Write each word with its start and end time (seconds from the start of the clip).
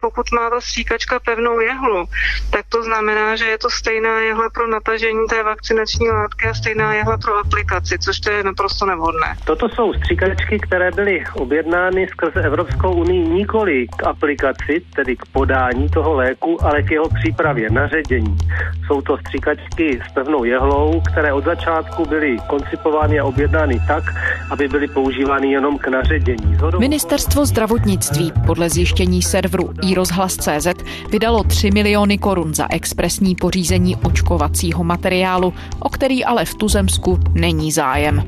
Pokud 0.00 0.32
má 0.32 0.50
ta 0.50 0.60
stříkačka 0.60 1.18
pevnou 1.18 1.60
jehlu, 1.60 2.04
tak 2.50 2.64
to 2.68 2.82
znamená, 2.82 3.36
že 3.36 3.44
je 3.44 3.58
to 3.58 3.70
stejná 3.70 4.20
jehla 4.20 4.50
pro 4.50 4.66
natažení 4.66 5.26
té 5.28 5.42
vakcinační 5.42 6.08
látky 6.10 6.46
a 6.46 6.54
stejná 6.54 6.94
jehla 6.94 7.18
pro 7.18 7.38
aplikaci, 7.38 7.98
což 7.98 8.20
to 8.20 8.30
je 8.30 8.44
naprosto 8.44 8.86
nevhodné. 8.86 9.36
Toto 9.44 9.68
jsou 9.68 9.92
stříkačky, 9.92 10.58
které 10.58 10.90
byly 10.90 11.24
objednány 11.34 12.08
skrze 12.08 12.40
Evropskou 12.46 12.92
unii 12.94 13.28
nikoli 13.28 13.86
k 13.96 14.06
aplikaci, 14.06 14.82
tedy 14.96 15.16
k 15.16 15.26
podání 15.32 15.88
toho 15.88 16.14
léku, 16.14 16.64
ale 16.64 16.82
k 16.82 16.90
jeho 16.90 17.08
přípravě, 17.08 17.70
na 17.70 17.88
ředění. 17.88 18.38
Jsou 18.86 19.00
to 19.02 19.18
stříkačky 19.18 20.00
s 20.08 20.12
pevnou 20.12 20.44
jehlou, 20.44 21.02
které 21.12 21.32
od 21.32 21.44
začátku 21.44 22.06
byly 22.06 22.36
koncipovány 22.48 23.20
a 23.20 23.24
objednány 23.24 23.80
tak, 23.88 24.04
aby 24.50 24.68
byly 24.68 24.88
používány 24.88 25.52
jenom 25.52 25.78
k 25.78 25.88
naředění. 25.88 26.56
Ministerstvo 26.78 27.46
zdravotnictví 27.46 28.32
podle 28.46 28.70
zjištění 28.70 29.22
serveru 29.22 29.70
iRozhlas.cz 29.90 30.66
vydalo 31.10 31.44
3 31.44 31.70
miliony 31.70 32.18
korun 32.18 32.54
za 32.54 32.66
expresní 32.70 33.34
pořízení 33.34 33.96
očkovacího 33.96 34.84
materiálu, 34.84 35.54
o 35.80 35.88
který 35.88 36.24
ale 36.24 36.44
v 36.44 36.54
Tuzemsku 36.54 37.18
není 37.32 37.72
zájem. 37.72 38.22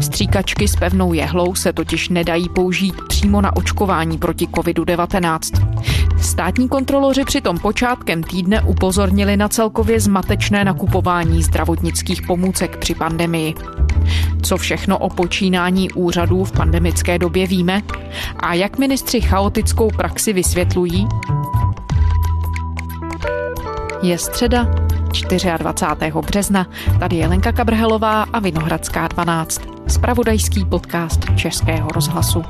Stříkačky 0.00 0.68
s 0.68 0.76
pevnou 0.76 1.12
jehlou 1.12 1.54
se 1.54 1.72
totiž 1.72 2.08
nedají 2.08 2.48
použít 2.48 2.94
přímo 3.08 3.40
na 3.40 3.56
očkování 3.56 4.18
proti 4.18 4.46
COVID-19. 4.46 5.68
Státní 6.20 6.68
kontroloři 6.68 7.24
přitom 7.24 7.58
počátkem 7.58 8.22
týdne 8.22 8.62
upozornili 8.62 9.36
na 9.36 9.48
celkově 9.48 10.00
zmatečné 10.00 10.64
nakupování 10.64 11.42
zdravotnických 11.42 12.22
pomůcek 12.22 12.76
při 12.76 12.94
pandemii. 12.94 13.54
Co 14.42 14.56
všechno 14.56 14.98
o 14.98 15.08
počínání 15.08 15.90
úřadů 15.90 16.44
v 16.44 16.52
pandemické 16.52 17.18
době 17.18 17.46
víme 17.46 17.82
a 18.36 18.54
jak 18.54 18.78
ministři 18.78 19.20
chaotickou 19.20 19.90
praxi 19.90 20.32
vysvětlují? 20.32 21.06
Je 24.02 24.18
středa 24.18 24.66
24. 25.58 26.12
března. 26.26 26.66
Tady 27.00 27.16
je 27.16 27.28
Lenka 27.28 27.52
Kabrhelová 27.52 28.22
a 28.22 28.38
Vinohradská 28.38 29.08
12. 29.08 29.60
Spravodajský 29.88 30.64
podcast 30.64 31.20
Českého 31.36 31.88
rozhlasu. 31.88 32.42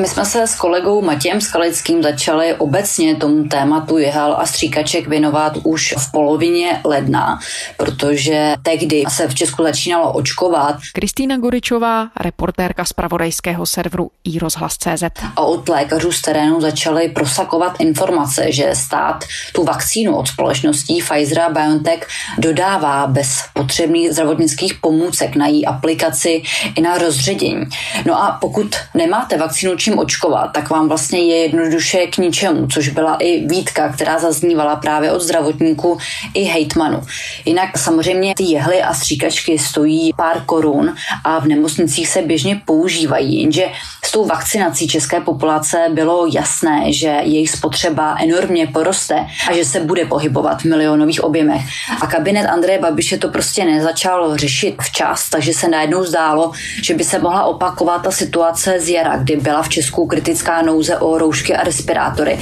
My 0.00 0.08
jsme 0.08 0.24
se 0.24 0.46
s 0.46 0.54
kolegou 0.54 1.02
Matějem 1.02 1.40
Skalickým 1.40 2.02
začali 2.02 2.54
obecně 2.54 3.16
tomu 3.16 3.44
tématu 3.44 3.98
jehal 3.98 4.36
a 4.38 4.46
stříkaček 4.46 5.08
věnovat 5.08 5.52
už 5.64 5.94
v 5.98 6.12
polovině 6.12 6.80
ledna, 6.84 7.38
protože 7.76 8.54
tehdy 8.62 9.04
se 9.08 9.28
v 9.28 9.34
Česku 9.34 9.62
začínalo 9.62 10.12
očkovat. 10.12 10.76
Kristýna 10.94 11.36
Goričová, 11.36 12.08
reportérka 12.20 12.84
z 12.84 12.92
pravodajského 12.92 13.66
serveru 13.66 14.10
iRozhlas.cz. 14.24 15.02
A 15.36 15.40
od 15.40 15.68
lékařů 15.68 16.12
z 16.12 16.22
terénu 16.22 16.60
začaly 16.60 17.08
prosakovat 17.08 17.76
informace, 17.78 18.52
že 18.52 18.70
stát 18.74 19.24
tu 19.52 19.64
vakcínu 19.64 20.16
od 20.16 20.28
společností 20.28 21.02
Pfizer 21.02 21.40
a 21.40 21.48
BioNTech 21.48 22.06
dodává 22.38 23.06
bez 23.06 23.44
potřebných 23.54 24.12
zdravotnických 24.12 24.74
pomůcek 24.74 25.36
na 25.36 25.46
její 25.46 25.66
aplikaci 25.66 26.42
i 26.74 26.80
na 26.80 26.98
rozředění. 26.98 27.64
No 28.06 28.22
a 28.22 28.38
pokud 28.40 28.76
nemáte 28.94 29.38
vakcínu 29.38 29.76
čím 29.86 29.98
očkovat, 29.98 30.50
tak 30.52 30.70
vám 30.70 30.88
vlastně 30.88 31.18
je 31.18 31.36
jednoduše 31.36 32.06
k 32.06 32.18
ničemu, 32.18 32.66
což 32.66 32.88
byla 32.88 33.16
i 33.16 33.46
výtka, 33.46 33.88
která 33.88 34.18
zaznívala 34.18 34.76
právě 34.76 35.12
od 35.12 35.20
zdravotníků 35.20 35.98
i 36.34 36.42
hejtmanů. 36.42 37.02
Jinak 37.44 37.78
samozřejmě 37.78 38.34
ty 38.36 38.42
jehly 38.42 38.82
a 38.82 38.94
stříkačky 38.94 39.58
stojí 39.58 40.12
pár 40.16 40.42
korun 40.46 40.94
a 41.24 41.38
v 41.38 41.46
nemocnicích 41.46 42.08
se 42.08 42.22
běžně 42.22 42.60
používají, 42.64 43.40
jenže 43.40 43.64
s 44.04 44.12
tou 44.12 44.24
vakcinací 44.24 44.88
české 44.88 45.20
populace 45.20 45.78
bylo 45.90 46.26
jasné, 46.34 46.92
že 46.92 47.06
jejich 47.06 47.50
spotřeba 47.50 48.16
enormně 48.22 48.66
poroste 48.66 49.26
a 49.50 49.54
že 49.54 49.64
se 49.64 49.80
bude 49.80 50.04
pohybovat 50.04 50.62
v 50.62 50.64
milionových 50.64 51.24
objemech. 51.24 51.62
A 52.02 52.06
kabinet 52.06 52.46
Andreje 52.46 52.78
Babiše 52.78 53.18
to 53.18 53.28
prostě 53.28 53.64
nezačal 53.64 54.36
řešit 54.36 54.74
včas, 54.82 55.30
takže 55.30 55.52
se 55.52 55.68
najednou 55.68 56.04
zdálo, 56.04 56.52
že 56.82 56.94
by 56.94 57.04
se 57.04 57.18
mohla 57.18 57.44
opakovat 57.44 58.02
ta 58.02 58.10
situace 58.10 58.80
z 58.80 58.88
jara, 58.88 59.16
kdy 59.16 59.36
byla 59.36 59.62
v 59.62 59.68
Česku 59.76 60.06
kritická 60.06 60.62
nouze 60.62 60.98
o 60.98 61.18
roušky 61.18 61.56
a 61.56 61.64
respirátory. 61.64 62.38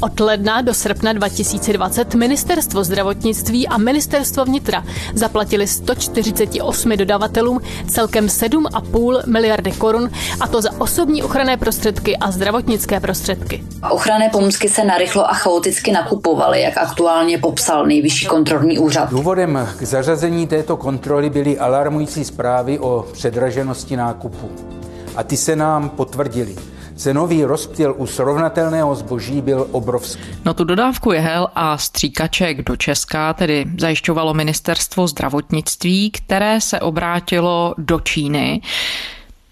Od 0.00 0.20
ledna 0.20 0.60
do 0.60 0.74
srpna 0.74 1.12
2020 1.12 2.14
Ministerstvo 2.14 2.84
zdravotnictví 2.84 3.68
a 3.68 3.78
Ministerstvo 3.78 4.44
vnitra 4.44 4.84
zaplatili 5.14 5.66
148 5.66 6.96
dodavatelům 6.96 7.60
celkem 7.88 8.26
7,5 8.26 9.26
miliardy 9.26 9.72
korun, 9.72 10.10
a 10.40 10.48
to 10.48 10.62
za 10.62 10.70
osobní 10.78 11.22
ochranné 11.22 11.56
prostředky 11.56 12.16
a 12.16 12.30
zdravotnické 12.30 13.00
prostředky. 13.00 13.64
Ochranné 13.90 14.28
pomůcky 14.28 14.68
se 14.68 14.84
narychlo 14.84 15.30
a 15.30 15.34
chaoticky 15.34 15.92
nakupovaly, 15.92 16.60
jak 16.60 16.78
aktuálně 16.78 17.38
popsal 17.38 17.86
nejvyšší 17.86 18.26
kontrolní 18.26 18.78
úřad. 18.78 19.10
Důvodem 19.10 19.68
k 19.78 19.82
zařazení 19.82 20.46
této 20.46 20.76
kontroly 20.76 21.30
byly 21.30 21.58
alarmující 21.58 22.24
zprávy 22.24 22.78
o 22.78 23.06
předraženosti 23.12 23.96
nákupu. 23.96 24.77
A 25.18 25.22
ty 25.22 25.36
se 25.36 25.56
nám 25.56 25.88
potvrdily. 25.88 26.56
Cenový 26.96 27.44
rozptyl 27.44 27.94
u 27.98 28.06
srovnatelného 28.06 28.94
zboží 28.94 29.40
byl 29.40 29.68
obrovský. 29.70 30.22
No 30.44 30.54
tu 30.54 30.64
dodávku 30.64 31.12
jehel 31.12 31.48
a 31.54 31.78
stříkaček 31.78 32.62
do 32.62 32.76
Česka 32.76 33.34
tedy 33.34 33.64
zajišťovalo 33.78 34.34
ministerstvo 34.34 35.06
zdravotnictví, 35.06 36.10
které 36.10 36.60
se 36.60 36.80
obrátilo 36.80 37.74
do 37.78 38.00
Číny. 38.00 38.60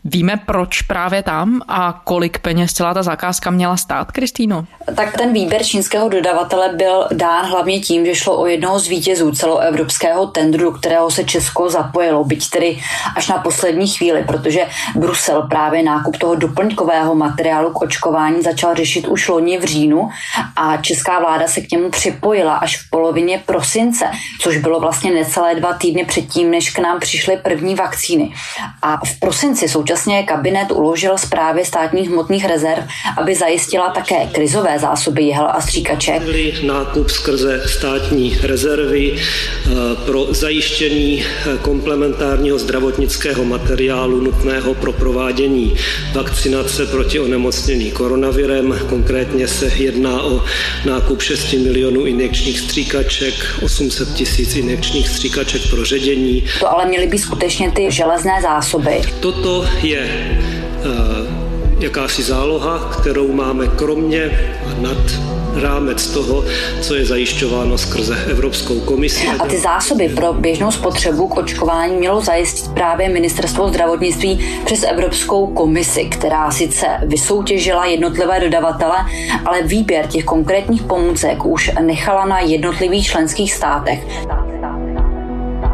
Víme, 0.08 0.36
proč 0.46 0.82
právě 0.82 1.22
tam 1.22 1.60
a 1.68 2.00
kolik 2.04 2.38
peněz 2.38 2.72
celá 2.72 2.94
ta 2.94 3.02
zakázka 3.02 3.50
měla 3.50 3.76
stát, 3.76 4.12
Kristýno? 4.12 4.64
Tak 4.96 5.16
ten 5.16 5.32
výběr 5.32 5.64
čínského 5.64 6.08
dodavatele 6.08 6.68
byl 6.68 7.08
dán 7.12 7.46
hlavně 7.46 7.80
tím, 7.80 8.06
že 8.06 8.14
šlo 8.14 8.38
o 8.40 8.46
jednoho 8.46 8.78
z 8.78 8.88
vítězů 8.88 9.32
celoevropského 9.32 10.26
tendru, 10.26 10.72
kterého 10.72 11.10
se 11.10 11.24
Česko 11.24 11.70
zapojilo, 11.70 12.24
byť 12.24 12.50
tedy 12.50 12.78
až 13.16 13.28
na 13.28 13.38
poslední 13.38 13.88
chvíli, 13.88 14.24
protože 14.24 14.60
Brusel 14.94 15.42
právě 15.42 15.82
nákup 15.82 16.16
toho 16.16 16.34
doplňkového 16.34 17.14
materiálu 17.14 17.72
k 17.72 17.82
očkování 17.82 18.42
začal 18.42 18.74
řešit 18.74 19.08
už 19.08 19.28
loni 19.28 19.58
v 19.58 19.64
říjnu 19.64 20.08
a 20.56 20.76
česká 20.76 21.18
vláda 21.18 21.48
se 21.48 21.60
k 21.60 21.70
němu 21.70 21.90
připojila 21.90 22.54
až 22.56 22.76
v 22.76 22.90
polovině 22.90 23.42
prosince, 23.46 24.04
což 24.40 24.56
bylo 24.56 24.80
vlastně 24.80 25.10
necelé 25.10 25.54
dva 25.54 25.72
týdny 25.72 26.04
předtím, 26.04 26.50
než 26.50 26.70
k 26.70 26.78
nám 26.78 27.00
přišly 27.00 27.36
první 27.36 27.74
vakcíny. 27.74 28.34
A 28.82 28.96
v 29.06 29.20
prosinci 29.20 29.68
současně 29.68 29.95
Současně 29.96 30.22
kabinet 30.22 30.72
uložil 30.72 31.18
zprávě 31.18 31.64
státních 31.64 32.10
hmotných 32.10 32.44
rezerv, 32.44 32.84
aby 33.18 33.34
zajistila 33.34 33.90
také 33.90 34.26
krizové 34.32 34.78
zásoby 34.78 35.22
jehel 35.22 35.48
a 35.50 35.60
stříkaček. 35.60 36.22
Nákup 36.62 37.10
skrze 37.10 37.62
státní 37.66 38.38
rezervy 38.42 39.12
eh, 39.16 39.70
pro 40.06 40.26
zajištění 40.34 41.24
eh, 41.24 41.58
komplementárního 41.58 42.58
zdravotnického 42.58 43.44
materiálu 43.44 44.20
nutného 44.20 44.74
pro 44.74 44.92
provádění 44.92 45.74
vakcinace 46.14 46.86
proti 46.86 47.20
onemocnění 47.20 47.90
koronavirem. 47.90 48.78
Konkrétně 48.88 49.48
se 49.48 49.66
jedná 49.66 50.22
o 50.22 50.42
nákup 50.86 51.22
6 51.22 51.52
milionů 51.52 52.04
injekčních 52.04 52.60
stříkaček, 52.60 53.34
800 53.62 54.14
tisíc 54.14 54.56
injekčních 54.56 55.08
stříkaček 55.08 55.62
pro 55.70 55.84
ředění. 55.84 56.44
To 56.60 56.72
ale 56.72 56.86
měly 56.86 57.06
být 57.06 57.18
skutečně 57.18 57.70
ty 57.70 57.90
železné 57.90 58.42
zásoby. 58.42 59.02
Toto 59.20 59.64
je 59.82 60.00
eh, 60.00 61.46
jakási 61.78 62.22
záloha, 62.22 62.78
kterou 62.78 63.32
máme 63.32 63.66
kromě 63.66 64.30
a 64.66 64.80
nad 64.80 64.98
rámec 65.62 66.06
toho, 66.06 66.44
co 66.80 66.94
je 66.94 67.04
zajišťováno 67.04 67.78
skrze 67.78 68.24
Evropskou 68.30 68.80
komisi. 68.80 69.28
A 69.38 69.46
ty 69.46 69.58
zásoby 69.58 70.08
pro 70.08 70.32
běžnou 70.32 70.70
spotřebu 70.70 71.28
k 71.28 71.36
očkování 71.36 71.96
mělo 71.96 72.20
zajistit 72.20 72.70
právě 72.74 73.08
Ministerstvo 73.08 73.68
zdravotnictví 73.68 74.46
přes 74.64 74.82
Evropskou 74.82 75.46
komisi, 75.46 76.04
která 76.04 76.50
sice 76.50 76.86
vysoutěžila 77.02 77.86
jednotlivé 77.86 78.40
dodavatele, 78.40 78.96
ale 79.44 79.62
výběr 79.62 80.06
těch 80.06 80.24
konkrétních 80.24 80.82
pomůcek 80.82 81.44
už 81.44 81.70
nechala 81.80 82.24
na 82.24 82.40
jednotlivých 82.40 83.06
členských 83.06 83.52
státech. 83.52 84.00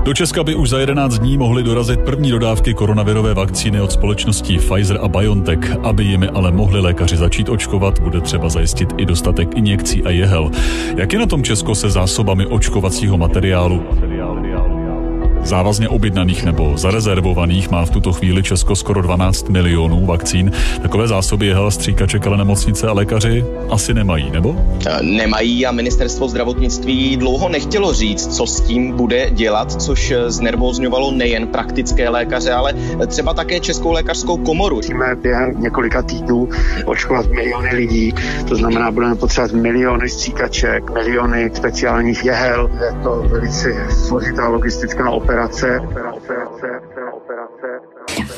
Do 0.05 0.15
Česka 0.15 0.45
by 0.45 0.55
už 0.55 0.69
za 0.69 0.79
11 0.79 1.19
dní 1.19 1.39
mohly 1.39 1.63
dorazit 1.63 2.01
první 2.01 2.31
dodávky 2.31 2.75
koronavirové 2.75 3.35
vakcíny 3.35 3.81
od 3.81 3.93
společností 3.93 4.59
Pfizer 4.59 4.99
a 5.03 5.09
BioNTech. 5.09 5.77
Aby 5.83 6.05
jimi 6.05 6.29
ale 6.29 6.53
mohli 6.53 6.81
lékaři 6.81 7.17
začít 7.17 7.49
očkovat, 7.49 7.99
bude 7.99 8.21
třeba 8.21 8.49
zajistit 8.49 8.89
i 8.97 9.07
dostatek 9.07 9.49
injekcí 9.57 10.05
a 10.05 10.11
jehel. 10.11 10.51
Jak 10.97 11.13
je 11.13 11.19
na 11.19 11.27
tom 11.27 11.43
Česko 11.43 11.75
se 11.75 11.91
zásobami 11.91 12.47
očkovacího 12.47 13.19
materiálu? 13.19 13.83
Závazně 15.45 15.89
objednaných 15.89 16.45
nebo 16.45 16.79
zarezervovaných 16.79 17.71
má 17.71 17.85
v 17.85 17.91
tuto 17.91 18.13
chvíli 18.13 18.43
Česko 18.43 18.77
skoro 18.77 19.03
12 19.03 19.49
milionů 19.49 20.07
vakcín. 20.07 20.53
Takové 20.83 21.09
zásoby 21.09 21.47
jehel 21.47 21.71
stříkaček 21.71 22.27
ale 22.27 22.37
nemocnice 22.37 22.89
a 22.89 22.93
lékaři 22.93 23.45
asi 23.71 23.95
nemají, 23.95 24.31
nebo? 24.31 24.57
Nemají 25.03 25.67
a 25.67 25.73
ministerstvo 25.73 26.29
zdravotnictví 26.29 27.17
dlouho 27.17 27.49
nechtělo 27.49 27.93
říct, 27.93 28.37
co 28.37 28.47
s 28.47 28.61
tím 28.61 28.93
bude 28.93 29.31
dělat, 29.31 29.73
což 29.83 30.13
znervozňovalo 30.27 31.11
nejen 31.11 31.47
praktické 31.47 32.09
lékaře, 32.09 32.53
ale 32.53 32.75
třeba 33.07 33.35
také 33.35 33.61
Českou 33.61 33.93
lékařskou 33.93 34.37
komoru. 34.37 34.77
Musíme 34.77 35.15
během 35.23 35.55
několika 35.59 36.03
týdnů 36.03 36.49
očkovat 36.85 37.27
miliony 37.27 37.71
lidí, 37.75 38.15
to 38.49 38.57
znamená, 38.57 38.91
budeme 38.91 39.15
potřebovat 39.15 39.53
miliony 39.53 40.09
stříkaček, 40.09 40.91
miliony 40.91 41.51
speciálních 41.55 42.25
jehel. 42.25 42.71
Je 42.81 43.03
to 43.03 43.25
velice 43.29 43.75
složitá 43.91 44.49
logistická 44.49 45.11
operace. 45.11 45.32
Operace, 45.39 45.81
operace, 45.81 46.31
operace. 46.31 46.92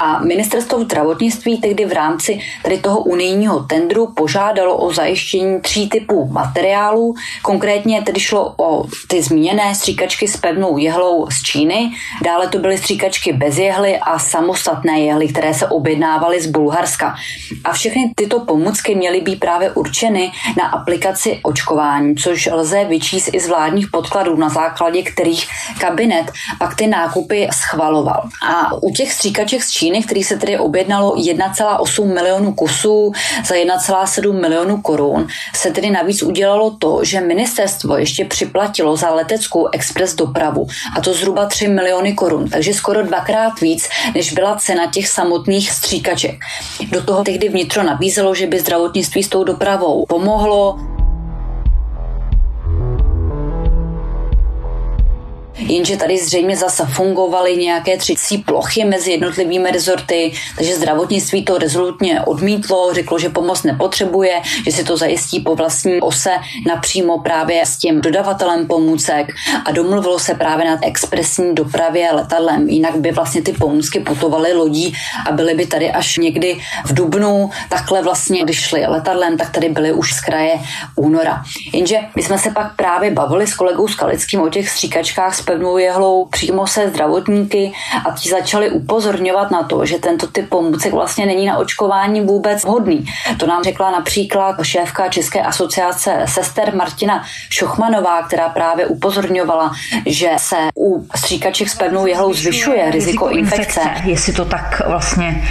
A 0.00 0.18
ministerstvo 0.18 0.84
zdravotnictví 0.84 1.58
tehdy 1.58 1.84
v 1.84 1.92
rámci 1.92 2.40
tady 2.62 2.78
toho 2.78 3.00
unijního 3.00 3.60
tendru 3.60 4.06
požádalo 4.06 4.76
o 4.76 4.92
zajištění 4.92 5.60
tří 5.60 5.88
typů 5.88 6.28
materiálů. 6.32 7.14
Konkrétně 7.42 8.02
tedy 8.02 8.20
šlo 8.20 8.54
o 8.56 8.84
ty 9.08 9.22
zmíněné 9.22 9.74
stříkačky 9.74 10.28
s 10.28 10.36
pevnou 10.36 10.78
jehlou 10.78 11.26
z 11.30 11.42
Číny, 11.42 11.90
dále 12.24 12.48
to 12.48 12.58
byly 12.58 12.78
stříkačky 12.78 13.32
bez 13.32 13.58
jehly 13.58 13.98
a 13.98 14.18
samostatné 14.18 15.00
jehly, 15.00 15.28
které 15.28 15.54
se 15.54 15.66
objednávaly 15.66 16.40
z 16.40 16.46
Bulharska. 16.46 17.14
A 17.64 17.72
všechny 17.72 18.12
tyto 18.16 18.40
pomůcky 18.40 18.94
měly 18.94 19.20
být 19.20 19.40
právě 19.40 19.70
určeny 19.70 20.32
na 20.58 20.66
aplikaci 20.66 21.40
očkování, 21.42 22.16
což 22.16 22.48
lze 22.52 22.84
vyčíst 22.84 23.34
i 23.34 23.40
z 23.40 23.48
vládních 23.48 23.88
podkladů, 23.90 24.36
na 24.36 24.48
základě 24.48 25.02
kterých 25.02 25.48
kabinet 25.80 26.32
pak 26.58 26.74
ty 26.74 26.86
nákupy 26.86 27.48
schvaloval. 27.52 28.28
A 28.48 28.82
u 28.82 28.90
těch 28.90 29.12
stříkaček 29.12 29.62
z 29.62 29.70
Číny, 29.70 29.83
který 30.02 30.24
se 30.24 30.36
tedy 30.36 30.58
objednalo 30.58 31.14
1,8 31.14 32.14
milionů 32.14 32.52
kusů 32.52 33.12
za 33.46 33.54
1,7 33.54 34.40
milionů 34.40 34.80
korun, 34.80 35.26
se 35.54 35.70
tedy 35.70 35.90
navíc 35.90 36.22
udělalo 36.22 36.70
to, 36.70 37.04
že 37.04 37.20
ministerstvo 37.20 37.96
ještě 37.96 38.24
připlatilo 38.24 38.96
za 38.96 39.10
leteckou 39.10 39.68
express 39.72 40.14
dopravu 40.14 40.66
a 40.98 41.00
to 41.00 41.14
zhruba 41.14 41.46
3 41.46 41.68
miliony 41.68 42.12
korun, 42.12 42.48
takže 42.48 42.74
skoro 42.74 43.02
dvakrát 43.02 43.60
víc, 43.60 43.88
než 44.14 44.32
byla 44.32 44.56
cena 44.56 44.86
těch 44.86 45.08
samotných 45.08 45.70
stříkaček. 45.70 46.34
Do 46.90 47.02
toho 47.02 47.24
tehdy 47.24 47.48
vnitro 47.48 47.82
nabízelo, 47.82 48.34
že 48.34 48.46
by 48.46 48.60
zdravotnictví 48.60 49.22
s 49.22 49.28
tou 49.28 49.44
dopravou 49.44 50.06
pomohlo, 50.08 50.78
jenže 55.58 55.96
tady 55.96 56.18
zřejmě 56.18 56.56
zase 56.56 56.86
fungovaly 56.86 57.56
nějaké 57.56 57.96
třicí 57.96 58.38
plochy 58.38 58.84
mezi 58.84 59.10
jednotlivými 59.10 59.70
rezorty, 59.70 60.32
takže 60.56 60.76
zdravotnictví 60.76 61.44
to 61.44 61.58
rezolutně 61.58 62.20
odmítlo, 62.20 62.94
řeklo, 62.94 63.18
že 63.18 63.28
pomoc 63.28 63.62
nepotřebuje, 63.62 64.40
že 64.64 64.72
si 64.72 64.84
to 64.84 64.96
zajistí 64.96 65.40
po 65.40 65.54
vlastní 65.54 66.00
ose 66.00 66.30
napřímo 66.66 67.18
právě 67.18 67.66
s 67.66 67.76
tím 67.76 68.00
dodavatelem 68.00 68.66
pomůcek 68.66 69.32
a 69.64 69.72
domluvilo 69.72 70.18
se 70.18 70.34
právě 70.34 70.66
na 70.66 70.78
expresní 70.82 71.54
dopravě 71.54 72.12
letadlem. 72.12 72.68
Jinak 72.68 72.96
by 72.96 73.12
vlastně 73.12 73.42
ty 73.42 73.52
pomůcky 73.52 74.00
putovaly 74.00 74.52
lodí 74.52 74.94
a 75.28 75.32
byly 75.32 75.54
by 75.54 75.66
tady 75.66 75.90
až 75.90 76.16
někdy 76.16 76.56
v 76.86 76.94
Dubnu. 76.94 77.50
Takhle 77.68 78.02
vlastně, 78.02 78.42
když 78.42 78.60
šli 78.60 78.86
letadlem, 78.86 79.38
tak 79.38 79.50
tady 79.50 79.68
byly 79.68 79.92
už 79.92 80.12
z 80.12 80.20
kraje 80.20 80.58
února. 80.96 81.42
Jenže 81.72 81.98
my 82.16 82.22
jsme 82.22 82.38
se 82.38 82.50
pak 82.50 82.76
právě 82.76 83.10
bavili 83.10 83.46
s 83.46 83.54
kolegou 83.54 83.88
Skalickým 83.88 84.40
o 84.40 84.48
těch 84.48 84.68
stříkačkách 84.68 85.34
s 85.34 85.44
pevnou 85.54 85.78
jehlou 85.78 86.26
přímo 86.26 86.66
se 86.66 86.88
zdravotníky 86.88 87.72
a 88.08 88.10
ti 88.10 88.28
začali 88.28 88.70
upozorňovat 88.70 89.50
na 89.50 89.62
to, 89.62 89.86
že 89.86 89.98
tento 89.98 90.26
typ 90.26 90.48
pomůcek 90.48 90.92
vlastně 90.92 91.26
není 91.26 91.46
na 91.46 91.58
očkování 91.58 92.20
vůbec 92.20 92.64
vhodný. 92.64 93.04
To 93.38 93.46
nám 93.46 93.62
řekla 93.62 93.90
například 93.90 94.56
šéfka 94.62 95.08
České 95.08 95.42
asociace 95.42 96.24
sester 96.28 96.74
Martina 96.74 97.24
Šochmanová, 97.50 98.22
která 98.22 98.48
právě 98.48 98.86
upozorňovala, 98.86 99.72
že 100.06 100.30
se 100.36 100.56
u 100.78 101.06
stříkaček 101.16 101.68
s 101.68 101.74
pevnou 101.74 102.06
jehlou 102.06 102.34
zvyšuje 102.34 102.90
riziko 102.90 103.28
infekce. 103.28 103.80
Jestli 104.04 104.32
to 104.32 104.44
tak 104.44 104.82
vlastně 104.86 105.48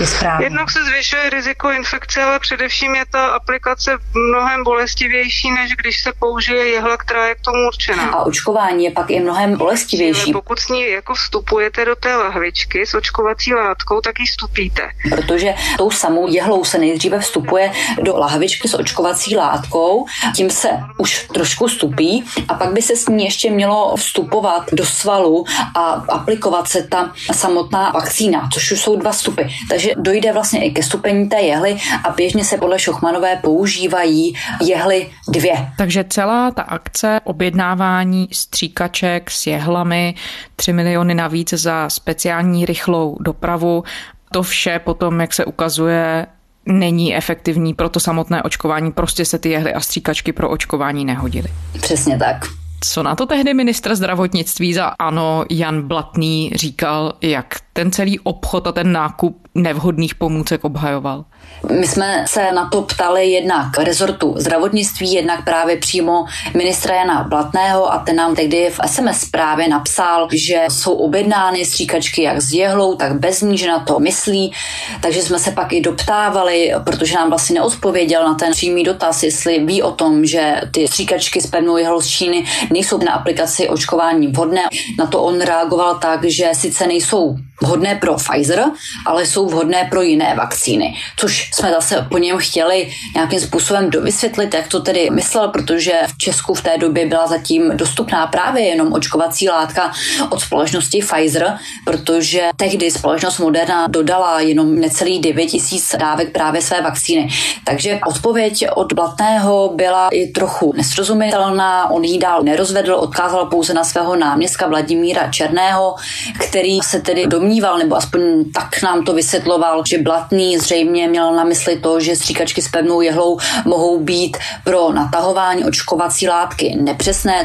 je 0.00 0.06
správně. 0.06 0.46
Jednak 0.46 0.70
se 0.70 0.84
zvyšuje 0.84 1.30
riziko 1.30 1.70
infekce, 1.70 2.22
ale 2.22 2.38
především 2.38 2.94
je 2.94 3.04
ta 3.10 3.26
aplikace 3.26 3.90
mnohem 4.30 4.64
bolestivější, 4.64 5.50
než 5.50 5.76
když 5.76 6.02
se 6.02 6.12
použije 6.18 6.68
jehla, 6.68 6.96
která 6.96 7.26
je 7.26 7.34
k 7.34 7.40
tomu 7.40 7.66
určená. 7.66 8.10
A 8.10 8.22
očkování 8.22 8.84
je 8.84 8.90
pak 8.90 9.10
i 9.10 9.20
mnohem 9.24 9.56
bolestivější. 9.56 10.32
Pokud 10.32 10.58
s 10.58 10.68
ní 10.68 10.90
jako 10.90 11.14
vstupujete 11.14 11.84
do 11.84 11.96
té 11.96 12.16
lahvičky 12.16 12.86
s 12.86 12.94
očkovací 12.94 13.54
látkou, 13.54 14.00
tak 14.00 14.20
ji 14.20 14.26
vstupíte. 14.26 14.82
Protože 15.10 15.54
tou 15.78 15.90
samou 15.90 16.28
jehlou 16.28 16.64
se 16.64 16.78
nejdříve 16.78 17.18
vstupuje 17.18 17.72
do 18.02 18.16
lahvičky 18.16 18.68
s 18.68 18.74
očkovací 18.74 19.36
látkou, 19.36 20.06
tím 20.36 20.50
se 20.50 20.68
už 20.98 21.26
trošku 21.34 21.68
stupí 21.68 22.24
a 22.48 22.54
pak 22.54 22.72
by 22.72 22.82
se 22.82 22.96
s 22.96 23.08
ní 23.08 23.24
ještě 23.24 23.50
mělo 23.50 23.96
vstupovat 23.96 24.64
do 24.72 24.86
svalu 24.86 25.44
a 25.76 25.80
aplikovat 26.08 26.68
se 26.68 26.82
ta 26.82 27.12
samotná 27.32 27.90
vakcína, 27.90 28.48
což 28.52 28.72
už 28.72 28.80
jsou 28.80 28.96
dva 28.96 29.12
vstupy. 29.12 29.42
Takže 29.70 29.90
dojde 29.96 30.32
vlastně 30.32 30.64
i 30.64 30.70
ke 30.70 30.82
stupení 30.82 31.28
té 31.28 31.40
jehly 31.40 31.76
a 32.04 32.10
běžně 32.10 32.44
se 32.44 32.56
podle 32.56 32.78
Šochmanové 32.78 33.36
používají 33.36 34.36
jehly 34.62 35.10
dvě. 35.28 35.72
Takže 35.78 36.04
celá 36.08 36.50
ta 36.50 36.62
akce 36.62 37.20
objednávání 37.24 38.28
stříkače 38.32 39.13
tašek 39.14 39.30
s 39.30 39.46
jehlami, 39.46 40.14
3 40.56 40.72
miliony 40.72 41.14
navíc 41.14 41.52
za 41.54 41.88
speciální 41.88 42.66
rychlou 42.66 43.16
dopravu. 43.20 43.84
To 44.32 44.42
vše 44.42 44.78
potom, 44.78 45.20
jak 45.20 45.34
se 45.34 45.44
ukazuje, 45.44 46.26
není 46.66 47.16
efektivní 47.16 47.74
pro 47.74 47.88
to 47.88 48.00
samotné 48.00 48.42
očkování, 48.42 48.92
prostě 48.92 49.24
se 49.24 49.38
ty 49.38 49.50
jehly 49.50 49.74
a 49.74 49.80
stříkačky 49.80 50.32
pro 50.32 50.50
očkování 50.50 51.04
nehodily. 51.04 51.48
Přesně 51.80 52.18
tak. 52.18 52.46
Co 52.80 53.02
na 53.02 53.14
to 53.14 53.26
tehdy 53.26 53.54
ministr 53.54 53.94
zdravotnictví 53.94 54.74
za 54.74 54.86
ANO 54.86 55.44
Jan 55.50 55.82
Blatný 55.82 56.52
říkal, 56.54 57.12
jak 57.22 57.54
ten 57.72 57.90
celý 57.90 58.20
obchod 58.20 58.66
a 58.66 58.72
ten 58.72 58.92
nákup 58.92 59.43
nevhodných 59.54 60.14
pomůcek 60.14 60.64
obhajoval? 60.64 61.24
My 61.70 61.86
jsme 61.86 62.24
se 62.28 62.52
na 62.52 62.68
to 62.68 62.82
ptali 62.82 63.26
jednak 63.26 63.78
rezortu 63.78 64.34
zdravotnictví, 64.36 65.12
jednak 65.12 65.44
právě 65.44 65.76
přímo 65.76 66.24
ministra 66.56 66.94
Jana 66.94 67.24
Blatného 67.24 67.92
a 67.92 67.98
ten 67.98 68.16
nám 68.16 68.34
tehdy 68.34 68.70
v 68.70 68.80
SMS 68.86 69.20
zprávě 69.20 69.68
napsal, 69.68 70.28
že 70.32 70.64
jsou 70.68 70.92
objednány 70.92 71.64
stříkačky 71.64 72.22
jak 72.22 72.42
s 72.42 72.52
jehlou, 72.52 72.94
tak 72.94 73.20
bez 73.20 73.40
ní, 73.40 73.58
že 73.58 73.68
na 73.68 73.78
to 73.78 73.98
myslí. 73.98 74.52
Takže 75.00 75.22
jsme 75.22 75.38
se 75.38 75.50
pak 75.50 75.72
i 75.72 75.80
doptávali, 75.80 76.72
protože 76.84 77.14
nám 77.14 77.28
vlastně 77.28 77.54
neodpověděl 77.54 78.24
na 78.24 78.34
ten 78.34 78.52
přímý 78.52 78.84
dotaz, 78.84 79.22
jestli 79.22 79.58
ví 79.58 79.82
o 79.82 79.92
tom, 79.92 80.26
že 80.26 80.60
ty 80.70 80.88
stříkačky 80.88 81.40
s 81.40 81.46
pevnou 81.46 81.76
jehlou 81.76 82.00
z 82.00 82.08
Číny 82.08 82.44
nejsou 82.70 82.98
na 82.98 83.12
aplikaci 83.12 83.68
očkování 83.68 84.26
vhodné. 84.26 84.62
Na 84.98 85.06
to 85.06 85.22
on 85.22 85.40
reagoval 85.40 85.94
tak, 85.94 86.24
že 86.24 86.50
sice 86.52 86.86
nejsou 86.86 87.36
vhodné 87.62 87.94
pro 87.94 88.14
Pfizer, 88.14 88.64
ale 89.06 89.26
jsou 89.26 89.46
vhodné 89.46 89.86
pro 89.90 90.02
jiné 90.02 90.34
vakcíny, 90.34 90.96
což 91.16 91.50
jsme 91.54 91.70
zase 91.70 92.06
po 92.10 92.18
něm 92.18 92.38
chtěli 92.38 92.92
nějakým 93.14 93.40
způsobem 93.40 93.90
dovysvětlit, 93.90 94.54
jak 94.54 94.68
to 94.68 94.80
tedy 94.80 95.10
myslel, 95.10 95.48
protože 95.48 95.92
v 96.06 96.18
Česku 96.18 96.54
v 96.54 96.62
té 96.62 96.78
době 96.78 97.06
byla 97.06 97.26
zatím 97.26 97.76
dostupná 97.76 98.26
právě 98.26 98.64
jenom 98.64 98.92
očkovací 98.92 99.48
látka 99.48 99.92
od 100.30 100.40
společnosti 100.40 101.02
Pfizer, 101.02 101.58
protože 101.84 102.42
tehdy 102.56 102.90
společnost 102.90 103.38
Moderna 103.38 103.86
dodala 103.86 104.40
jenom 104.40 104.74
necelý 104.74 105.18
9 105.18 105.46
tisíc 105.46 105.94
dávek 105.98 106.32
právě 106.32 106.62
své 106.62 106.82
vakcíny. 106.82 107.28
Takže 107.64 108.00
odpověď 108.06 108.64
od 108.74 108.92
Blatného 108.92 109.72
byla 109.74 110.08
i 110.08 110.26
trochu 110.26 110.72
nesrozumitelná, 110.76 111.90
on 111.90 112.04
ji 112.04 112.18
dál 112.18 112.42
nerozvedl, 112.42 112.94
odkázal 112.94 113.46
pouze 113.46 113.74
na 113.74 113.84
svého 113.84 114.16
náměstka 114.16 114.66
Vladimíra 114.66 115.30
Černého, 115.30 115.94
který 116.40 116.80
se 116.80 117.00
tedy 117.00 117.26
domníval, 117.44 117.78
nebo 117.78 117.96
aspoň 117.96 118.22
tak 118.54 118.82
nám 118.82 119.04
to 119.04 119.12
vysvětloval, 119.12 119.82
že 119.86 119.98
Blatný 120.02 120.58
zřejmě 120.58 121.08
měl 121.08 121.36
na 121.36 121.44
mysli 121.44 121.76
to, 121.76 122.00
že 122.00 122.16
stříkačky 122.16 122.62
s 122.62 122.68
pevnou 122.68 123.00
jehlou 123.00 123.38
mohou 123.64 124.04
být 124.04 124.36
pro 124.64 124.92
natahování 124.92 125.64
očkovací 125.64 126.28
látky 126.28 126.76
nepřesné. 126.80 127.44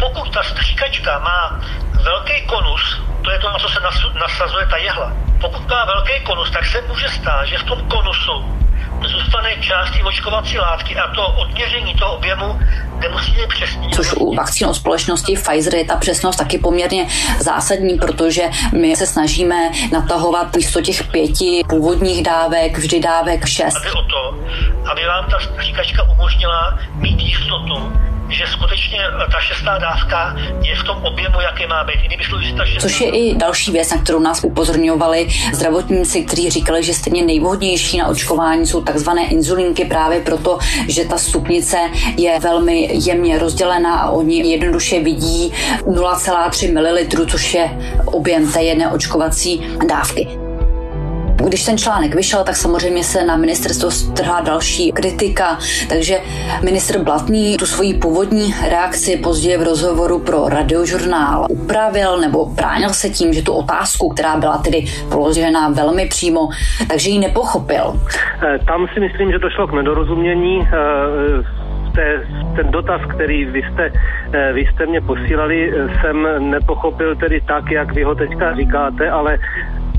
Pokud 0.00 0.34
ta 0.34 0.42
stříkačka 0.42 1.18
má 1.18 1.60
velký 2.04 2.46
konus, 2.46 3.00
to 3.24 3.30
je 3.30 3.38
to, 3.38 3.48
na 3.50 3.58
co 3.58 3.68
se 3.68 3.80
nasazuje 4.20 4.66
ta 4.66 4.76
jehla. 4.76 5.12
Pokud 5.40 5.68
má 5.68 5.84
velký 5.84 6.24
konus, 6.24 6.50
tak 6.50 6.64
se 6.66 6.80
může 6.88 7.08
stát, 7.08 7.44
že 7.44 7.58
v 7.58 7.64
tom 7.64 7.78
konusu 7.88 8.32
zůstane 9.04 9.56
částí 9.60 10.02
očkovací 10.02 10.58
látky 10.58 10.96
a 10.96 11.14
to 11.14 11.26
odměření 11.26 11.94
toho 11.94 12.16
objemu 12.16 12.58
nemusí 12.98 13.32
být 13.32 13.48
přesný. 13.48 13.90
Což 13.90 14.12
u 14.12 14.34
vakcín 14.34 14.66
od 14.66 14.74
společnosti 14.74 15.36
Pfizer 15.36 15.74
je 15.74 15.84
ta 15.84 15.96
přesnost 15.96 16.36
taky 16.36 16.58
poměrně 16.58 17.06
zásadní, 17.40 17.98
protože 17.98 18.42
my 18.72 18.96
se 18.96 19.06
snažíme 19.06 19.70
natahovat 19.92 20.56
místo 20.56 20.80
těch 20.80 21.04
pěti 21.04 21.62
původních 21.68 22.22
dávek 22.22 22.78
vždy 22.78 23.00
dávek 23.00 23.46
šest. 23.46 23.76
A 23.76 23.98
o 23.98 24.02
to, 24.02 24.38
aby 24.90 25.06
vám 25.06 25.24
ta 25.30 25.38
stříkačka 25.40 26.02
umožnila 26.02 26.78
mít 26.94 27.20
jistotu, 27.20 27.92
že 28.32 28.44
skutečně 28.46 28.98
ta 29.32 29.40
šestá 29.40 29.78
dávka 29.78 30.36
je 30.62 30.76
v 30.76 30.84
tom 30.84 31.04
objemu, 31.04 31.40
jaký 31.40 31.66
má 31.66 31.84
být. 31.84 32.02
Jinými 32.02 32.24
slovy, 32.24 32.52
ta 32.56 32.64
šestá... 32.64 32.80
Což 32.80 33.00
je 33.00 33.08
i 33.08 33.34
další 33.34 33.72
věc, 33.72 33.90
na 33.90 33.98
kterou 34.02 34.18
nás 34.18 34.44
upozorňovali 34.44 35.28
zdravotníci, 35.52 36.22
kteří 36.24 36.50
říkali, 36.50 36.82
že 36.82 36.94
stejně 36.94 37.22
nejvhodnější 37.22 37.98
na 37.98 38.08
očkování 38.08 38.66
jsou 38.66 38.82
takzvané 38.82 39.26
inzulínky 39.26 39.84
právě 39.84 40.20
proto, 40.20 40.58
že 40.88 41.04
ta 41.04 41.18
stupnice 41.18 41.78
je 42.16 42.38
velmi 42.40 42.88
jemně 42.92 43.38
rozdělená 43.38 43.98
a 43.98 44.10
oni 44.10 44.50
jednoduše 44.50 45.00
vidí 45.00 45.52
0,3 45.86 46.72
ml, 46.72 47.26
což 47.30 47.54
je 47.54 47.70
objem 48.04 48.52
té 48.52 48.62
jedné 48.62 48.90
očkovací 48.90 49.62
dávky. 49.88 50.41
Když 51.46 51.64
ten 51.64 51.78
článek 51.78 52.14
vyšel, 52.14 52.44
tak 52.44 52.56
samozřejmě 52.56 53.04
se 53.04 53.24
na 53.24 53.36
ministerstvo 53.36 53.90
strhla 53.90 54.40
další 54.40 54.92
kritika, 54.92 55.58
takže 55.88 56.14
ministr 56.64 56.98
Blatný 56.98 57.56
tu 57.56 57.66
svoji 57.66 57.94
původní 57.94 58.54
reakci 58.70 59.16
později 59.16 59.56
v 59.56 59.62
rozhovoru 59.62 60.18
pro 60.18 60.48
radiožurnál 60.48 61.46
upravil 61.50 62.20
nebo 62.20 62.46
bránil 62.46 62.88
se 62.88 63.08
tím, 63.08 63.32
že 63.32 63.42
tu 63.42 63.52
otázku, 63.52 64.08
která 64.08 64.36
byla 64.36 64.58
tedy 64.58 64.84
položena 65.12 65.68
velmi 65.68 66.06
přímo, 66.06 66.48
takže 66.88 67.10
ji 67.10 67.18
nepochopil. 67.18 67.84
Eh, 68.42 68.58
tam 68.66 68.86
si 68.94 69.00
myslím, 69.00 69.32
že 69.32 69.38
došlo 69.38 69.66
k 69.66 69.72
nedorozumění 69.72 70.62
eh, 70.62 70.72
te, 71.94 72.26
ten 72.56 72.70
dotaz, 72.70 73.00
který 73.14 73.44
vy 73.44 73.62
jste, 73.72 73.92
eh, 74.32 74.52
vy 74.52 74.60
jste 74.60 74.86
mě 74.86 75.00
posílali, 75.00 75.72
jsem 76.00 76.28
nepochopil 76.50 77.16
tedy 77.16 77.40
tak, 77.40 77.70
jak 77.70 77.94
vy 77.94 78.02
ho 78.02 78.14
teďka 78.14 78.56
říkáte, 78.56 79.10
ale 79.10 79.38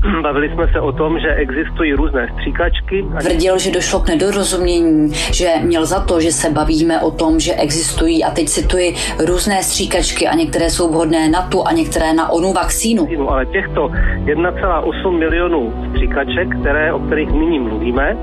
Bavili 0.22 0.50
jsme 0.54 0.68
se 0.72 0.80
o 0.80 0.92
tom, 0.92 1.18
že 1.18 1.34
existují 1.34 1.92
různé 1.92 2.28
stříkačky. 2.34 3.04
Tvrdil, 3.20 3.58
že 3.58 3.70
došlo 3.70 4.00
k 4.00 4.08
nedorozumění, 4.08 5.12
že 5.12 5.48
měl 5.62 5.86
za 5.86 6.00
to, 6.00 6.20
že 6.20 6.32
se 6.32 6.50
bavíme 6.50 7.00
o 7.00 7.10
tom, 7.10 7.40
že 7.40 7.54
existují, 7.54 8.24
a 8.24 8.30
teď 8.30 8.48
cituji, 8.48 8.94
různé 9.26 9.62
stříkačky 9.62 10.28
a 10.28 10.34
některé 10.34 10.70
jsou 10.70 10.88
vhodné 10.92 11.28
na 11.28 11.42
tu 11.42 11.66
a 11.66 11.72
některé 11.72 12.12
na 12.12 12.32
onu 12.32 12.52
vakcínu. 12.52 13.08
Ale 13.28 13.46
těchto 13.46 13.88
1,8 14.24 15.18
milionů 15.18 15.72
stříkaček, 15.90 16.60
které, 16.60 16.92
o 16.92 16.98
kterých 16.98 17.30
nyní 17.32 17.58
mluvíme, 17.58 18.16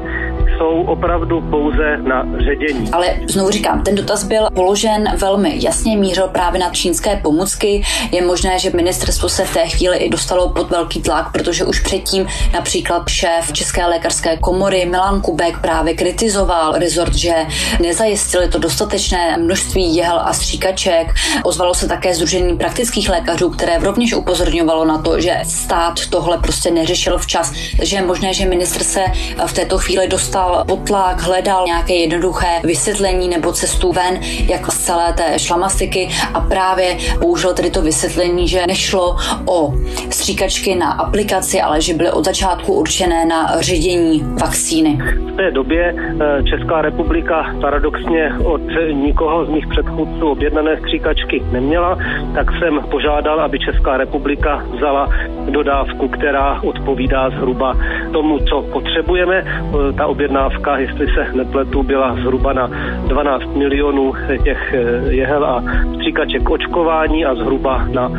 jsou 0.58 0.81
opravdu 0.81 1.41
pouze 1.41 1.98
na 1.98 2.25
ředění. 2.38 2.91
Ale 2.91 3.08
znovu 3.27 3.51
říkám, 3.51 3.84
ten 3.84 3.96
dotaz 3.96 4.24
byl 4.24 4.48
položen 4.53 5.17
velmi 5.17 5.53
jasně, 5.63 5.98
mířil 5.98 6.27
právě 6.27 6.60
na 6.60 6.70
čínské 6.70 7.15
pomůcky. 7.24 7.84
Je 8.12 8.25
možné, 8.25 8.60
že 8.60 8.72
ministerstvo 8.74 9.29
se 9.29 9.46
v 9.46 9.53
té 9.53 9.67
chvíli 9.67 9.98
i 9.98 10.10
dostalo 10.10 10.50
pod 10.50 10.70
velký 10.70 11.01
tlak, 11.01 11.31
protože 11.31 11.65
už 11.65 11.79
předtím 11.79 12.27
například 12.53 13.10
šéf 13.10 13.53
České 13.53 13.86
lékařské 13.86 14.38
komory 14.38 14.86
Milan 14.86 15.22
Kubek 15.22 15.60
právě 15.62 15.93
kritizoval 15.93 16.74
rezort, 16.74 17.13
že 17.13 17.34
nezajistili 17.81 18.48
to 18.48 18.60
dostatečné 18.60 19.38
množství 19.38 19.96
jehel 19.96 20.20
a 20.20 20.34
stříkaček. 20.34 21.13
Ozvalo 21.43 21.74
se 21.74 21.88
také 21.88 22.15
Združení 22.15 22.58
praktických 22.58 23.10
lékařů, 23.10 23.50
které 23.50 23.77
rovněž 23.77 24.13
upozorňovalo 24.13 24.86
na 24.86 24.98
to, 24.98 25.20
že 25.22 25.39
stát 25.43 26.00
tohle 26.10 26.38
prostě 26.38 26.72
neřešil 26.72 27.17
včas. 27.17 27.53
Takže 27.77 27.96
je 27.96 28.05
možné, 28.05 28.34
že 28.34 28.46
ministr 28.46 28.84
se 28.84 29.03
v 29.46 29.53
této 29.53 29.77
chvíli 29.77 30.08
dostal 30.08 30.50
pod 30.67 30.88
tlak, 30.88 31.22
hledal 31.22 31.65
nějaké 31.65 31.93
jednoduché 31.93 32.60
vysvětlení 32.63 33.29
nebo 33.29 33.51
cestu 33.53 33.91
ven, 33.91 34.20
jak 34.50 34.72
z 34.72 34.86
celé 34.86 35.13
té 35.13 35.39
šlamastiky 35.39 36.10
a 36.34 36.41
právě 36.41 36.98
použil 37.20 37.53
tedy 37.53 37.70
to 37.70 37.81
vysvětlení, 37.81 38.48
že 38.48 38.67
nešlo 38.67 39.15
o 39.46 39.74
stříkačky 40.10 40.75
na 40.75 40.91
aplikaci, 40.91 41.62
ale 41.62 41.81
že 41.81 41.93
byly 41.93 42.12
od 42.12 42.25
začátku 42.25 42.74
určené 42.74 43.25
na 43.25 43.62
ředění 43.62 44.24
vakcíny. 44.41 44.98
V 45.34 45.36
té 45.36 45.51
době 45.51 45.96
eh, 45.96 46.43
Česká 46.43 46.81
republika 46.81 47.55
paradoxně 47.62 48.34
od 48.43 48.62
nikoho 48.91 49.46
z 49.46 49.50
mých 49.50 49.67
předchůdců 49.67 50.31
objednané 50.31 50.77
stříkačky 50.77 51.43
neměla, 51.51 51.98
tak 52.36 52.51
jsem 52.60 52.79
požádal, 52.91 53.41
aby 53.41 53.60
Česká 53.60 53.98
republika 53.98 54.63
vzala 54.75 55.10
dodávku, 55.50 56.08
která 56.08 56.62
odpovídá 56.62 57.29
zhruba 57.29 57.77
tomu, 58.12 58.39
co 58.39 58.62
potřebujeme. 58.62 59.43
Eh, 59.46 59.93
ta 59.93 60.08
objednávka, 60.31 60.77
jestli 60.77 61.07
se 61.07 61.33
nepletu, 61.33 61.83
byla 61.83 62.15
zhruba 62.15 62.53
na 62.53 62.67
12 63.07 63.55
milionů 63.55 64.13
těch 64.43 64.73
eh, 64.73 65.13
jehel 65.13 65.45
a 65.45 65.63
stříkaček 65.95 66.50
očkování 66.50 67.25
a 67.25 67.35
zhruba 67.35 67.88
na, 67.91 68.11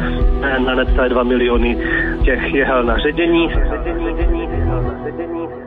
na 0.67 0.75
necelé 0.75 1.09
2 1.09 1.23
miliony 1.23 1.79
těch 2.25 2.55
jehel 2.55 2.85
na 2.85 2.99
ředění 2.99 3.49
ředění. 5.05 5.62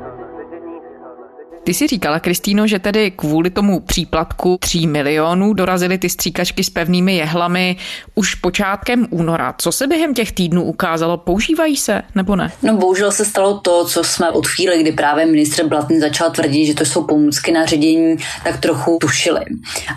Ty 1.65 1.73
si 1.73 1.87
říkala, 1.87 2.19
Kristýno, 2.19 2.67
že 2.67 2.79
tedy 2.79 3.11
kvůli 3.11 3.49
tomu 3.49 3.79
příplatku 3.79 4.57
3 4.61 4.87
milionů 4.87 5.53
dorazily 5.53 5.97
ty 5.97 6.09
stříkačky 6.09 6.63
s 6.63 6.69
pevnými 6.69 7.15
jehlami 7.15 7.75
už 8.15 8.35
počátkem 8.35 9.07
února. 9.09 9.55
Co 9.57 9.71
se 9.71 9.87
během 9.87 10.13
těch 10.13 10.31
týdnů 10.31 10.63
ukázalo? 10.63 11.17
Používají 11.17 11.77
se 11.77 12.01
nebo 12.15 12.35
ne? 12.35 12.51
No 12.63 12.77
bohužel 12.77 13.11
se 13.11 13.25
stalo 13.25 13.59
to, 13.59 13.85
co 13.85 14.03
jsme 14.03 14.29
od 14.29 14.47
chvíle, 14.47 14.77
kdy 14.77 14.91
právě 14.91 15.25
ministr 15.25 15.67
Blatný 15.67 15.99
začal 15.99 16.31
tvrdit, 16.31 16.65
že 16.65 16.73
to 16.73 16.85
jsou 16.85 17.03
pomůcky 17.03 17.51
na 17.51 17.65
ředění, 17.65 18.17
tak 18.43 18.59
trochu 18.59 18.97
tušili. 19.01 19.41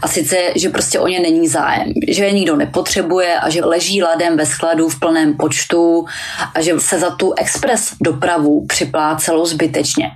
A 0.03 0.09
sice, 0.09 0.37
že 0.57 0.69
prostě 0.69 1.01
o 1.01 1.09
ně 1.09 1.21
není 1.21 1.49
zájem, 1.49 1.93
že 2.09 2.25
je 2.25 2.33
nikdo 2.33 2.57
nepotřebuje 2.57 3.41
a 3.41 3.51
že 3.51 3.65
leží 3.65 4.03
ladem 4.03 4.37
ve 4.37 4.47
skladu 4.47 4.89
v 4.89 5.01
plném 5.01 5.37
počtu 5.37 6.05
a 6.55 6.61
že 6.61 6.81
se 6.81 6.99
za 6.99 7.11
tu 7.11 7.33
expres 7.37 7.95
dopravu 8.01 8.67
připlácelo 8.67 9.47
zbytečně. 9.47 10.11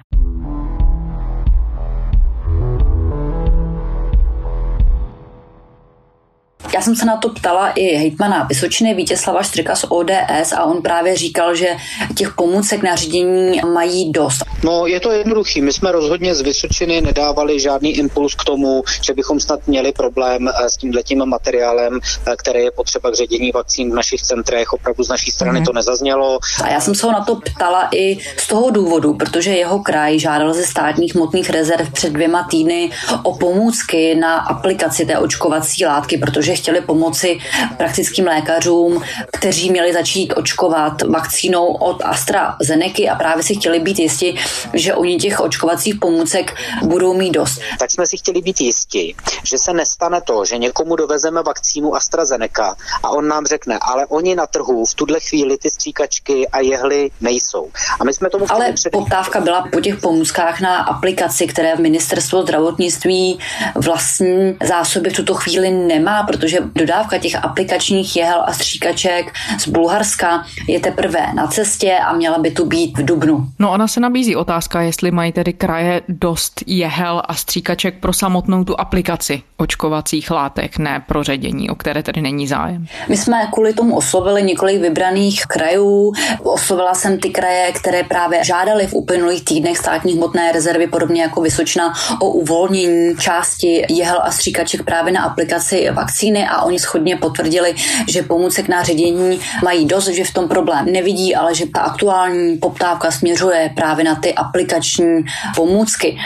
Já 6.75 6.81
jsem 6.81 6.97
se 6.97 7.05
na 7.05 7.17
to 7.17 7.29
ptala 7.29 7.71
i 7.71 7.85
hejtmana 7.85 8.43
Vysočiny 8.45 8.95
Vítězslava 8.95 9.43
Štrika 9.43 9.77
z 9.77 9.85
ODS 9.89 10.53
a 10.57 10.65
on 10.65 10.83
právě 10.83 11.17
říkal, 11.17 11.55
že 11.55 11.69
těch 12.17 12.33
pomůcek 12.35 12.83
na 12.83 12.97
řízení 12.97 13.61
mají 13.73 14.13
dost. 14.13 14.45
No 14.65 14.87
je 14.87 15.01
to 15.01 15.11
jednoduchý. 15.11 15.61
My 15.61 15.73
jsme 15.73 15.93
rozhodně 15.93 16.35
z 16.35 16.41
Vysočiny 16.41 17.01
nedávali 17.01 17.61
žádný 17.61 17.97
impuls 17.97 18.35
k 18.35 18.45
tomu, 18.45 18.85
že 19.03 19.15
bychom 19.15 19.41
snad 19.41 19.61
měli 19.67 19.93
problém 19.93 20.49
eh, 20.49 20.71
s 20.71 20.77
tímhletím 20.77 21.27
materiálem, 21.27 22.01
eh, 22.27 22.37
který 22.37 22.61
je 22.61 22.71
potřeba 22.71 23.11
k 23.11 23.15
ředění 23.15 23.53
vakcín 23.53 23.91
v 23.91 23.95
našich 23.95 24.23
centrech. 24.23 24.73
Opravdu 24.73 25.05
z 25.05 25.09
naší 25.09 25.31
strany 25.31 25.59
mm. 25.59 25.65
to 25.65 25.73
nezaznělo. 25.73 26.39
A 26.63 26.69
já 26.69 26.81
jsem 26.81 26.95
se 26.95 27.07
ho 27.07 27.13
na 27.13 27.25
to 27.25 27.37
ptala 27.37 27.89
i 27.95 28.19
z 28.37 28.47
toho 28.47 28.71
důvodu, 28.71 29.15
protože 29.15 29.51
jeho 29.51 29.79
kraj 29.79 30.19
žádal 30.19 30.55
ze 30.55 30.65
státních 30.65 31.15
hmotných 31.15 31.51
rezerv 31.51 31.91
před 31.93 32.13
dvěma 32.13 32.47
týdny 32.51 32.91
o 33.23 33.37
pomůcky 33.37 34.15
na 34.15 34.37
aplikaci 34.37 35.07
té 35.07 35.19
očkovací 35.19 35.85
látky, 35.85 36.19
protože 36.19 36.57
chtěli 36.63 36.81
pomoci 36.81 37.39
praktickým 37.77 38.27
lékařům, 38.27 39.03
kteří 39.33 39.71
měli 39.71 39.93
začít 39.93 40.33
očkovat 40.33 41.03
vakcínou 41.03 41.67
od 41.67 42.03
AstraZeneca 42.05 43.13
a 43.13 43.15
právě 43.15 43.43
si 43.43 43.55
chtěli 43.55 43.81
být 43.81 43.99
jistí, 43.99 44.39
že 44.73 44.95
oni 44.95 45.17
těch 45.17 45.41
očkovacích 45.41 45.95
pomůcek 45.95 46.55
budou 46.83 47.15
mít 47.15 47.31
dost. 47.31 47.61
Tak 47.79 47.91
jsme 47.91 48.07
si 48.07 48.17
chtěli 48.17 48.41
být 48.41 48.61
jistí, 48.61 49.17
že 49.45 49.59
se 49.59 49.73
nestane 49.73 50.21
to, 50.21 50.45
že 50.45 50.59
někomu 50.59 50.97
dovezeme 50.97 51.43
vakcínu 51.43 51.95
AstraZeneca 51.95 52.77
a 53.03 53.11
on 53.11 53.29
nám 53.29 53.47
řekne, 53.47 53.79
ale 53.83 54.07
oni 54.07 54.35
na 54.35 54.47
trhu 54.47 54.85
v 54.85 54.95
tuhle 54.95 55.21
chvíli 55.21 55.59
ty 55.59 55.71
stříkačky 55.71 56.49
a 56.49 56.61
jehly 56.61 57.11
nejsou. 57.21 57.71
A 58.01 58.05
my 58.05 58.13
jsme 58.15 58.31
tomu 58.31 58.47
Ale 58.49 58.73
předtím... 58.73 59.01
poptávka 59.01 59.41
byla 59.41 59.69
po 59.73 59.81
těch 59.81 60.01
pomůckách 60.01 60.61
na 60.61 60.77
aplikaci, 60.77 61.47
které 61.47 61.77
v 61.77 61.81
ministerstvo 61.81 62.43
zdravotnictví 62.43 63.39
vlastní 63.75 64.57
zásoby 64.65 65.11
v 65.11 65.17
tuto 65.17 65.35
chvíli 65.35 65.71
nemá, 65.71 66.23
protože 66.23 66.52
dodávka 66.75 67.19
těch 67.19 67.45
aplikačních 67.45 68.17
jehel 68.17 68.43
a 68.47 68.53
stříkaček 68.53 69.33
z 69.59 69.69
Bulharska 69.69 70.45
je 70.69 70.81
teprve 70.81 71.27
na 71.35 71.47
cestě 71.47 71.99
a 71.99 72.13
měla 72.13 72.39
by 72.39 72.51
tu 72.51 72.67
být 72.67 72.99
v 72.99 73.05
Dubnu. 73.05 73.47
No 73.59 73.73
ona 73.73 73.89
se 73.89 74.01
nabízí 74.01 74.37
otázka, 74.37 74.81
jestli 74.81 75.11
mají 75.11 75.33
tedy 75.33 75.53
kraje 75.53 76.03
dost 76.09 76.63
jehel 76.67 77.23
a 77.29 77.35
stříkaček 77.35 78.01
pro 78.01 78.13
samotnou 78.13 78.65
tu 78.65 78.81
aplikaci 78.81 79.43
očkovacích 79.57 80.31
látek, 80.31 80.79
ne 80.79 81.03
pro 81.07 81.25
ředění, 81.25 81.71
o 81.71 81.75
které 81.75 82.03
tedy 82.03 82.21
není 82.21 82.47
zájem. 82.47 82.87
My 83.09 83.17
jsme 83.17 83.49
kvůli 83.53 83.75
tomu 83.75 83.97
oslovili 83.97 84.43
několik 84.43 84.81
vybraných 84.81 85.47
krajů. 85.47 86.13
Oslovila 86.43 86.95
jsem 86.95 87.19
ty 87.19 87.31
kraje, 87.31 87.73
které 87.73 88.05
právě 88.05 88.45
žádali 88.45 88.87
v 88.87 88.95
uplynulých 88.95 89.45
týdnech 89.45 89.79
státní 89.79 90.13
hmotné 90.13 90.53
rezervy, 90.53 90.87
podobně 90.87 91.23
jako 91.23 91.41
Vysočna, 91.41 91.95
o 92.21 92.31
uvolnění 92.31 93.17
části 93.17 93.85
jehel 93.89 94.21
a 94.23 94.31
stříkaček 94.31 94.83
právě 94.83 95.13
na 95.13 95.23
aplikaci 95.23 95.91
vakcíny 95.91 96.42
a 96.49 96.63
oni 96.63 96.79
schodně 96.79 97.17
potvrdili, 97.17 97.75
že 98.09 98.23
pomůcek 98.23 98.69
na 98.69 98.83
ředění 98.83 99.41
mají 99.65 99.87
dost, 99.87 100.09
že 100.09 100.25
v 100.25 100.35
tom 100.35 100.49
problém 100.49 100.85
nevidí, 100.93 101.35
ale 101.35 101.55
že 101.55 101.67
ta 101.67 101.81
aktuální 101.81 102.57
poptávka 102.57 103.11
směřuje 103.11 103.71
právě 103.77 104.05
na 104.05 104.15
ty 104.15 104.35
aplikační 104.35 105.25
pomůcky. 105.57 106.19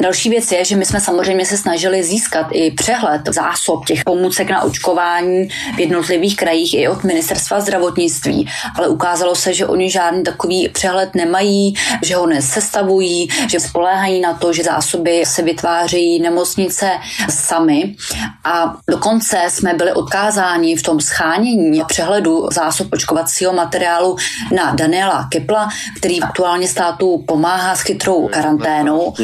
Další 0.00 0.30
věc 0.30 0.52
je, 0.52 0.64
že 0.64 0.76
my 0.76 0.84
jsme 0.84 1.00
samozřejmě 1.00 1.46
se 1.46 1.56
snažili 1.56 2.02
získat 2.02 2.46
i 2.52 2.70
přehled 2.70 3.22
zásob 3.28 3.84
těch 3.86 4.04
pomůcek 4.04 4.50
na 4.50 4.62
očkování 4.62 5.48
v 5.76 5.80
jednotlivých 5.80 6.36
krajích 6.36 6.74
i 6.74 6.88
od 6.88 7.04
ministerstva 7.04 7.60
zdravotnictví, 7.60 8.48
ale 8.76 8.88
ukázalo 8.88 9.34
se, 9.34 9.54
že 9.54 9.66
oni 9.66 9.90
žádný 9.90 10.22
takový 10.22 10.68
přehled 10.68 11.14
nemají, 11.14 11.74
že 12.02 12.16
ho 12.16 12.26
nesestavují, 12.26 13.28
že 13.48 13.60
spoléhají 13.60 14.20
na 14.20 14.34
to, 14.34 14.52
že 14.52 14.62
zásoby 14.64 15.22
se 15.26 15.42
vytvářejí 15.42 16.22
nemocnice 16.22 16.90
sami 17.30 17.94
a 18.44 18.76
dokonce 18.90 19.38
jsme 19.48 19.74
byli 19.74 19.92
odkázáni 19.92 20.76
v 20.76 20.82
tom 20.82 21.00
schánění 21.00 21.82
přehledu 21.86 22.48
zásob 22.52 22.88
očkovacího 22.92 23.52
materiálu 23.52 24.16
na 24.56 24.74
Daniela 24.74 25.28
Kepla, 25.30 25.68
který 25.96 26.22
aktuálně 26.22 26.68
státu 26.68 27.24
pomáhá 27.26 27.76
s 27.76 27.80
chytrou 27.80 28.28
karanténou. 28.28 29.14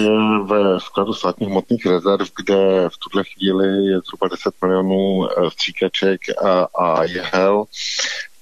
Skladu 0.79 1.13
státních 1.13 1.49
hmotných 1.49 1.87
rezerv, 1.87 2.27
kde 2.37 2.89
v 2.89 2.99
tuhle 2.99 3.25
chvíli 3.25 3.87
je 3.87 4.01
zhruba 4.01 4.29
10 4.29 4.55
milionů 4.63 5.29
eh, 5.29 5.51
stříkaček 5.51 6.21
a, 6.45 6.69
a 6.75 7.05
jehel, 7.05 7.65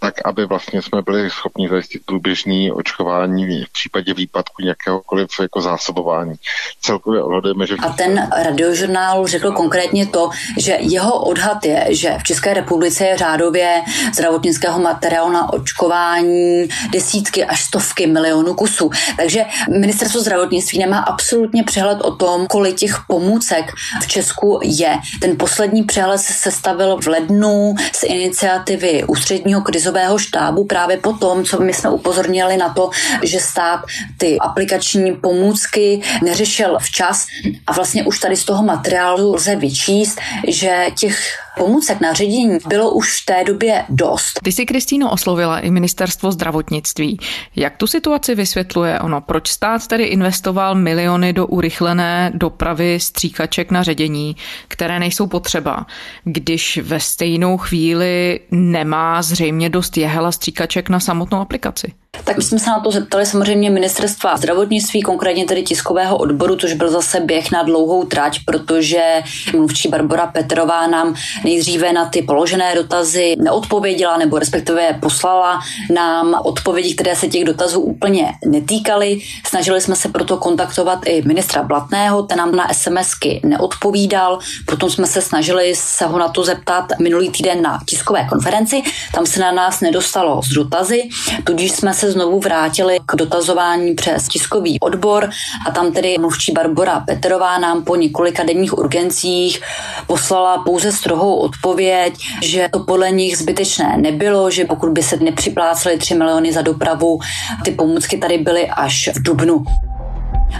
tak 0.00 0.14
aby 0.24 0.46
vlastně 0.46 0.82
jsme 0.82 1.02
byli 1.02 1.30
schopni 1.30 1.68
zajistit 1.68 2.02
průběžný 2.04 2.72
očkování 2.72 3.64
v 3.64 3.72
případě 3.72 4.14
výpadku 4.14 4.62
nějakéhokoliv 4.62 5.28
jako 5.42 5.60
zásobování. 5.60 6.34
Celkově 6.80 7.22
odhadujeme, 7.22 7.66
že... 7.66 7.74
A 7.82 7.88
ten 7.88 8.28
radiožurnál 8.44 9.26
řekl 9.26 9.52
konkrétně 9.52 10.06
to, 10.06 10.30
že 10.58 10.76
jeho 10.80 11.24
odhad 11.24 11.64
je, 11.64 11.86
že 11.88 12.16
v 12.18 12.22
České 12.22 12.54
republice 12.54 13.04
je 13.06 13.18
řádově 13.18 13.82
zdravotnického 14.14 14.80
materiálu 14.80 15.32
na 15.32 15.52
očkování 15.52 16.68
desítky 16.90 17.44
až 17.44 17.64
stovky 17.64 18.06
milionů 18.06 18.54
kusů. 18.54 18.90
Takže 19.16 19.44
ministerstvo 19.78 20.20
zdravotnictví 20.20 20.78
nemá 20.78 20.98
absolutně 20.98 21.64
přehled 21.64 22.00
o 22.00 22.16
tom, 22.16 22.46
kolik 22.46 22.76
těch 22.76 23.00
pomůcek 23.08 23.72
v 24.02 24.06
Česku 24.06 24.60
je. 24.62 24.98
Ten 25.20 25.36
poslední 25.38 25.82
přehled 25.82 26.18
se 26.18 26.32
sestavil 26.32 26.96
v 27.02 27.06
lednu 27.06 27.74
z 27.92 28.02
iniciativy 28.02 29.04
ústředního 29.04 29.60
krizu 29.60 29.87
krizového 29.88 30.18
štábu 30.18 30.64
právě 30.64 30.96
po 30.96 31.12
tom, 31.12 31.44
co 31.44 31.60
my 31.60 31.72
jsme 31.72 31.90
upozornili 31.90 32.56
na 32.56 32.68
to, 32.68 32.90
že 33.22 33.40
stát 33.40 33.80
ty 34.18 34.38
aplikační 34.38 35.16
pomůcky 35.16 36.00
neřešil 36.24 36.78
včas. 36.80 37.26
A 37.66 37.72
vlastně 37.72 38.04
už 38.04 38.18
tady 38.18 38.36
z 38.36 38.44
toho 38.44 38.62
materiálu 38.62 39.34
lze 39.34 39.56
vyčíst, 39.56 40.20
že 40.48 40.86
těch 40.98 41.38
pomůcek 41.58 42.00
na 42.00 42.12
ředění 42.12 42.58
bylo 42.68 42.90
už 42.90 43.22
v 43.22 43.26
té 43.26 43.44
době 43.44 43.84
dost. 43.88 44.40
Ty 44.44 44.52
si 44.52 44.66
Kristýno 44.66 45.10
oslovila 45.10 45.58
i 45.58 45.70
ministerstvo 45.70 46.32
zdravotnictví. 46.32 47.18
Jak 47.56 47.76
tu 47.76 47.86
situaci 47.86 48.34
vysvětluje 48.34 49.00
ono? 49.00 49.20
Proč 49.20 49.48
stát 49.48 49.86
tedy 49.86 50.04
investoval 50.04 50.74
miliony 50.74 51.32
do 51.32 51.46
urychlené 51.46 52.32
dopravy 52.34 53.00
stříkaček 53.00 53.70
na 53.70 53.82
ředění, 53.82 54.36
které 54.68 54.98
nejsou 54.98 55.26
potřeba, 55.26 55.86
když 56.24 56.78
ve 56.82 57.00
stejnou 57.00 57.56
chvíli 57.56 58.40
nemá 58.50 59.22
zřejmě 59.22 59.70
dost 59.70 59.96
jehel 59.96 60.26
a 60.26 60.32
stříkaček 60.32 60.88
na 60.88 61.00
samotnou 61.00 61.38
aplikaci? 61.38 61.92
Tak 62.24 62.36
my 62.36 62.42
jsme 62.42 62.58
se 62.58 62.70
na 62.70 62.80
to 62.80 62.90
zeptali 62.90 63.26
samozřejmě 63.26 63.70
ministerstva 63.70 64.36
zdravotnictví, 64.36 65.02
konkrétně 65.02 65.44
tedy 65.44 65.62
tiskového 65.62 66.16
odboru, 66.16 66.56
což 66.56 66.72
byl 66.72 66.90
zase 66.90 67.20
běh 67.20 67.50
na 67.50 67.62
dlouhou 67.62 68.04
trať, 68.04 68.38
protože 68.44 69.22
mluvčí 69.52 69.88
Barbara 69.88 70.26
Petrová 70.26 70.86
nám 70.86 71.14
nejdříve 71.44 71.92
na 71.92 72.04
ty 72.04 72.22
položené 72.22 72.74
dotazy 72.74 73.36
neodpověděla, 73.38 74.16
nebo 74.16 74.38
respektive 74.38 74.98
poslala 75.00 75.60
nám 75.90 76.34
odpovědi, 76.44 76.94
které 76.94 77.16
se 77.16 77.28
těch 77.28 77.44
dotazů 77.44 77.80
úplně 77.80 78.32
netýkaly. 78.46 79.20
Snažili 79.46 79.80
jsme 79.80 79.96
se 79.96 80.08
proto 80.08 80.36
kontaktovat 80.36 80.98
i 81.06 81.22
ministra 81.22 81.62
Blatného, 81.62 82.22
ten 82.22 82.38
nám 82.38 82.56
na 82.56 82.68
SMSky 82.72 83.40
neodpovídal, 83.44 84.38
potom 84.66 84.90
jsme 84.90 85.06
se 85.06 85.22
snažili 85.22 85.74
se 85.74 86.06
ho 86.06 86.18
na 86.18 86.28
to 86.28 86.44
zeptat 86.44 86.84
minulý 87.00 87.30
týden 87.30 87.62
na 87.62 87.80
tiskové 87.86 88.24
konferenci, 88.24 88.82
tam 89.14 89.26
se 89.26 89.40
na 89.40 89.52
nás 89.52 89.80
nedostalo 89.80 90.42
z 90.42 90.48
dotazy, 90.48 91.02
tudíž 91.44 91.72
jsme 91.72 91.94
se 91.98 92.10
znovu 92.12 92.40
vrátili 92.40 92.98
k 93.06 93.16
dotazování 93.16 93.94
přes 93.94 94.28
tiskový 94.28 94.80
odbor 94.80 95.30
a 95.66 95.70
tam 95.70 95.92
tedy 95.92 96.18
mluvčí 96.18 96.52
Barbara 96.52 97.00
Petrová 97.00 97.58
nám 97.58 97.84
po 97.84 97.96
několika 97.96 98.42
denních 98.42 98.78
urgencích 98.78 99.62
poslala 100.06 100.62
pouze 100.62 100.92
strohou 100.92 101.36
odpověď, 101.36 102.14
že 102.42 102.68
to 102.72 102.80
podle 102.80 103.10
nich 103.10 103.38
zbytečné 103.38 103.96
nebylo, 103.96 104.50
že 104.50 104.64
pokud 104.64 104.90
by 104.90 105.02
se 105.02 105.16
nepřipláceli 105.16 105.98
3 105.98 106.14
miliony 106.14 106.52
za 106.52 106.62
dopravu, 106.62 107.18
ty 107.64 107.70
pomůcky 107.70 108.18
tady 108.18 108.38
byly 108.38 108.68
až 108.68 109.10
v 109.14 109.22
dubnu. 109.22 109.64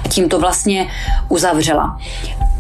Tím 0.08 0.28
to 0.28 0.38
vlastně 0.38 0.88
uzavřela 1.28 1.98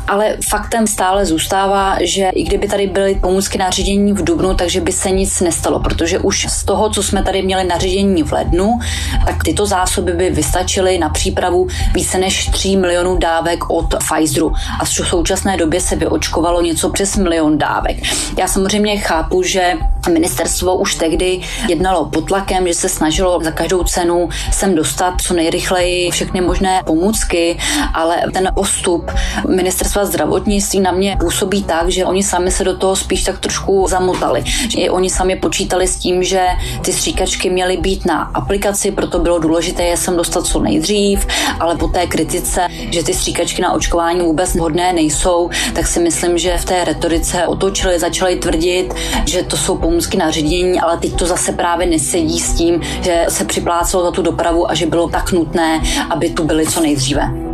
ale 0.08 0.36
faktem 0.48 0.86
stále 0.86 1.26
zůstává, 1.26 1.96
že 2.00 2.28
i 2.28 2.42
kdyby 2.44 2.68
tady 2.68 2.86
byly 2.86 3.14
pomůcky 3.14 3.58
na 3.58 3.70
ředění 3.70 4.12
v 4.12 4.24
Dubnu, 4.24 4.54
takže 4.54 4.80
by 4.80 4.92
se 4.92 5.10
nic 5.10 5.40
nestalo, 5.40 5.80
protože 5.80 6.18
už 6.18 6.46
z 6.50 6.64
toho, 6.64 6.90
co 6.90 7.02
jsme 7.02 7.22
tady 7.22 7.42
měli 7.42 7.64
na 7.64 7.78
ředění 7.78 8.22
v 8.22 8.32
lednu, 8.32 8.78
tak 9.26 9.44
tyto 9.44 9.66
zásoby 9.66 10.12
by 10.12 10.30
vystačily 10.30 10.98
na 10.98 11.08
přípravu 11.08 11.66
více 11.94 12.18
než 12.18 12.46
3 12.46 12.76
milionů 12.76 13.16
dávek 13.16 13.70
od 13.70 13.94
Pfizeru 13.94 14.52
a 14.80 14.84
v 14.84 14.88
současné 14.88 15.56
době 15.56 15.80
se 15.80 15.96
vyočkovalo 15.96 16.60
něco 16.60 16.90
přes 16.90 17.16
milion 17.16 17.58
dávek. 17.58 17.96
Já 18.38 18.48
samozřejmě 18.48 18.98
chápu, 18.98 19.42
že 19.42 19.72
ministerstvo 20.08 20.76
už 20.76 20.94
tehdy 20.94 21.40
jednalo 21.68 22.04
pod 22.04 22.28
tlakem, 22.28 22.68
že 22.68 22.74
se 22.74 22.88
snažilo 22.88 23.40
za 23.42 23.50
každou 23.50 23.84
cenu 23.84 24.28
sem 24.52 24.74
dostat 24.74 25.14
co 25.20 25.34
nejrychleji 25.34 26.10
všechny 26.10 26.40
možné 26.40 26.82
pomůcky, 26.86 27.58
ale 27.94 28.16
ten 28.32 28.50
postup 28.54 29.10
ministerstva 29.48 29.97
ministerstva 29.98 30.04
zdravotnictví 30.04 30.80
na 30.80 30.92
mě 30.92 31.16
působí 31.20 31.62
tak, 31.62 31.90
že 31.90 32.04
oni 32.04 32.22
sami 32.22 32.50
se 32.50 32.64
do 32.64 32.76
toho 32.76 32.96
spíš 32.96 33.24
tak 33.24 33.38
trošku 33.38 33.86
zamotali. 33.88 34.44
Že 34.44 34.90
oni 34.90 35.10
sami 35.10 35.36
počítali 35.36 35.86
s 35.86 35.96
tím, 35.96 36.22
že 36.22 36.46
ty 36.82 36.92
stříkačky 36.92 37.50
měly 37.50 37.76
být 37.76 38.06
na 38.06 38.30
aplikaci, 38.34 38.90
proto 38.90 39.18
bylo 39.18 39.38
důležité 39.38 39.82
je 39.82 39.96
sem 39.96 40.16
dostat 40.16 40.46
co 40.46 40.60
nejdřív, 40.60 41.26
ale 41.60 41.76
po 41.76 41.88
té 41.88 42.06
kritice, 42.06 42.68
že 42.90 43.02
ty 43.02 43.14
stříkačky 43.14 43.62
na 43.62 43.72
očkování 43.72 44.20
vůbec 44.20 44.56
hodné 44.56 44.92
nejsou, 44.92 45.50
tak 45.74 45.86
si 45.86 46.00
myslím, 46.00 46.38
že 46.38 46.56
v 46.56 46.64
té 46.64 46.84
retorice 46.84 47.46
otočili, 47.46 47.98
začali 47.98 48.36
tvrdit, 48.36 48.94
že 49.26 49.42
to 49.42 49.56
jsou 49.56 49.78
pomůcky 49.78 50.16
na 50.16 50.30
ředění, 50.30 50.80
ale 50.80 50.98
teď 50.98 51.18
to 51.18 51.26
zase 51.26 51.52
právě 51.52 51.86
nesedí 51.86 52.40
s 52.40 52.54
tím, 52.54 52.80
že 53.02 53.26
se 53.28 53.44
připlácelo 53.44 54.02
za 54.02 54.10
tu 54.10 54.22
dopravu 54.22 54.70
a 54.70 54.74
že 54.74 54.86
bylo 54.86 55.08
tak 55.08 55.32
nutné, 55.32 55.80
aby 56.10 56.30
tu 56.30 56.44
byly 56.44 56.66
co 56.66 56.80
nejdříve. 56.80 57.47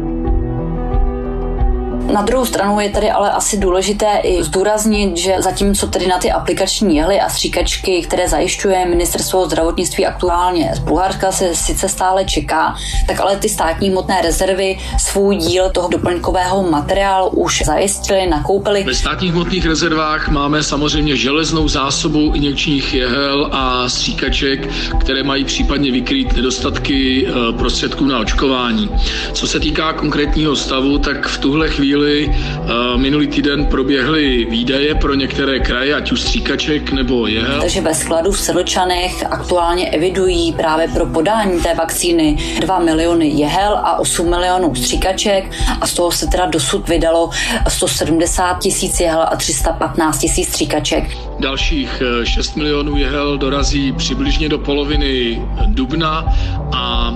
Na 2.15 2.23
druhou 2.23 2.45
stranu 2.45 2.81
je 2.81 2.91
tady 2.91 3.11
ale 3.11 3.31
asi 3.31 3.57
důležité 3.57 4.07
i 4.23 4.43
zdůraznit, 4.43 5.17
že 5.17 5.37
zatímco 5.39 5.87
tedy 5.87 6.07
na 6.07 6.19
ty 6.19 6.33
aplikační 6.33 6.97
jehly 6.97 7.21
a 7.21 7.29
stříkačky, 7.29 8.03
které 8.03 8.29
zajišťuje 8.29 8.87
ministerstvo 8.87 9.47
zdravotnictví 9.47 10.07
aktuálně 10.07 10.71
z 10.75 10.79
Bulharska, 10.79 11.33
se 11.33 11.55
sice 11.55 11.89
stále 11.89 12.25
čeká, 12.25 12.75
tak 13.07 13.21
ale 13.21 13.37
ty 13.37 13.49
státní 13.49 13.91
hmotné 13.91 14.23
rezervy 14.23 14.79
svůj 14.99 15.37
díl 15.37 15.71
toho 15.71 15.89
doplňkového 15.89 16.63
materiálu 16.71 17.29
už 17.29 17.63
zajistili, 17.67 18.27
nakoupili. 18.27 18.85
Ve 18.85 18.95
státních 18.95 19.33
hmotných 19.33 19.67
rezervách 19.67 20.29
máme 20.29 20.63
samozřejmě 20.63 21.17
železnou 21.17 21.69
zásobu 21.69 22.33
injekčních 22.35 22.95
jehel 22.95 23.49
a 23.53 23.89
stříkaček, 23.89 24.69
které 25.01 25.23
mají 25.23 25.45
případně 25.45 25.93
vykrýt 25.93 26.33
nedostatky 26.37 27.27
eh, 27.27 27.53
prostředků 27.59 28.05
na 28.05 28.19
očkování. 28.19 28.91
Co 29.33 29.47
se 29.47 29.61
týká 29.61 29.93
konkrétního 29.93 30.57
stavu, 30.57 30.99
tak 30.99 31.27
v 31.27 31.39
tuhle 31.39 31.69
chvíli 31.69 32.04
eh, 32.07 32.97
minulý 32.97 33.27
týden 33.27 33.67
proběhly 33.67 34.45
výdaje 34.45 34.95
pro 34.95 35.15
některé 35.15 35.61
kraje, 35.61 35.95
ať 35.95 36.13
už 36.13 36.21
stříkaček 36.21 36.93
nebo 36.93 37.27
jehel. 37.27 37.61
Takže 37.61 37.81
ve 37.81 37.95
skladu 37.95 38.31
v 38.33 38.41
Sedlčanech 38.41 39.25
aktuálně 39.31 39.89
evidují 39.89 40.53
právě 40.53 40.89
pro 40.89 41.07
podání 41.07 41.61
té 41.61 41.75
vakcíny 41.75 42.37
2 42.61 42.79
miliony 42.79 43.29
jehel 43.29 43.81
a 43.85 43.99
8 43.99 44.31
milionů 44.31 44.75
stříkaček 44.75 45.51
a 45.81 45.87
z 45.87 45.95
toho 45.95 46.13
se 46.13 46.27
teda 46.27 46.47
dosud 46.47 46.89
vydalo 46.89 47.31
170 47.69 48.59
tisíc 48.59 49.01
jehel 49.01 49.23
a 49.23 49.37
315 49.37 50.19
tisíc 50.19 50.49
stříkaček. 50.49 51.05
Dalších 51.39 52.03
6 52.25 52.53
eh, 52.57 52.59
milionů 52.59 52.97
jehel 52.97 53.39
dorazí 53.39 53.93
přibližně 53.93 54.49
do 54.49 54.59
poloviny 54.59 55.43
dubna 55.67 56.25
a 56.73 57.15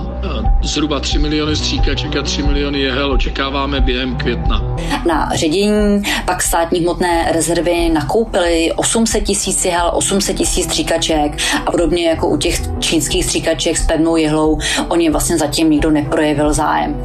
zhruba 0.63 0.99
3 0.99 1.19
miliony 1.19 1.55
stříkaček 1.55 2.15
a 2.15 2.21
3 2.21 2.43
miliony 2.43 2.79
jehel 2.79 3.11
očekáváme 3.11 3.81
během 3.81 4.15
května. 4.15 4.61
Na 5.07 5.29
ředění 5.35 6.03
pak 6.25 6.41
státní 6.41 6.79
hmotné 6.79 7.31
rezervy 7.31 7.89
nakoupily 7.89 8.71
800 8.75 9.23
tisíc 9.23 9.65
jehel, 9.65 9.91
800 9.93 10.37
tisíc 10.37 10.65
stříkaček 10.65 11.37
a 11.65 11.71
podobně 11.71 12.07
jako 12.07 12.27
u 12.27 12.37
těch 12.37 12.61
čínských 12.79 13.25
stříkaček 13.25 13.77
s 13.77 13.87
pevnou 13.87 14.15
jehlou, 14.15 14.59
oni 14.87 15.09
vlastně 15.09 15.37
zatím 15.37 15.69
nikdo 15.69 15.91
neprojevil 15.91 16.53
zájem. 16.53 16.95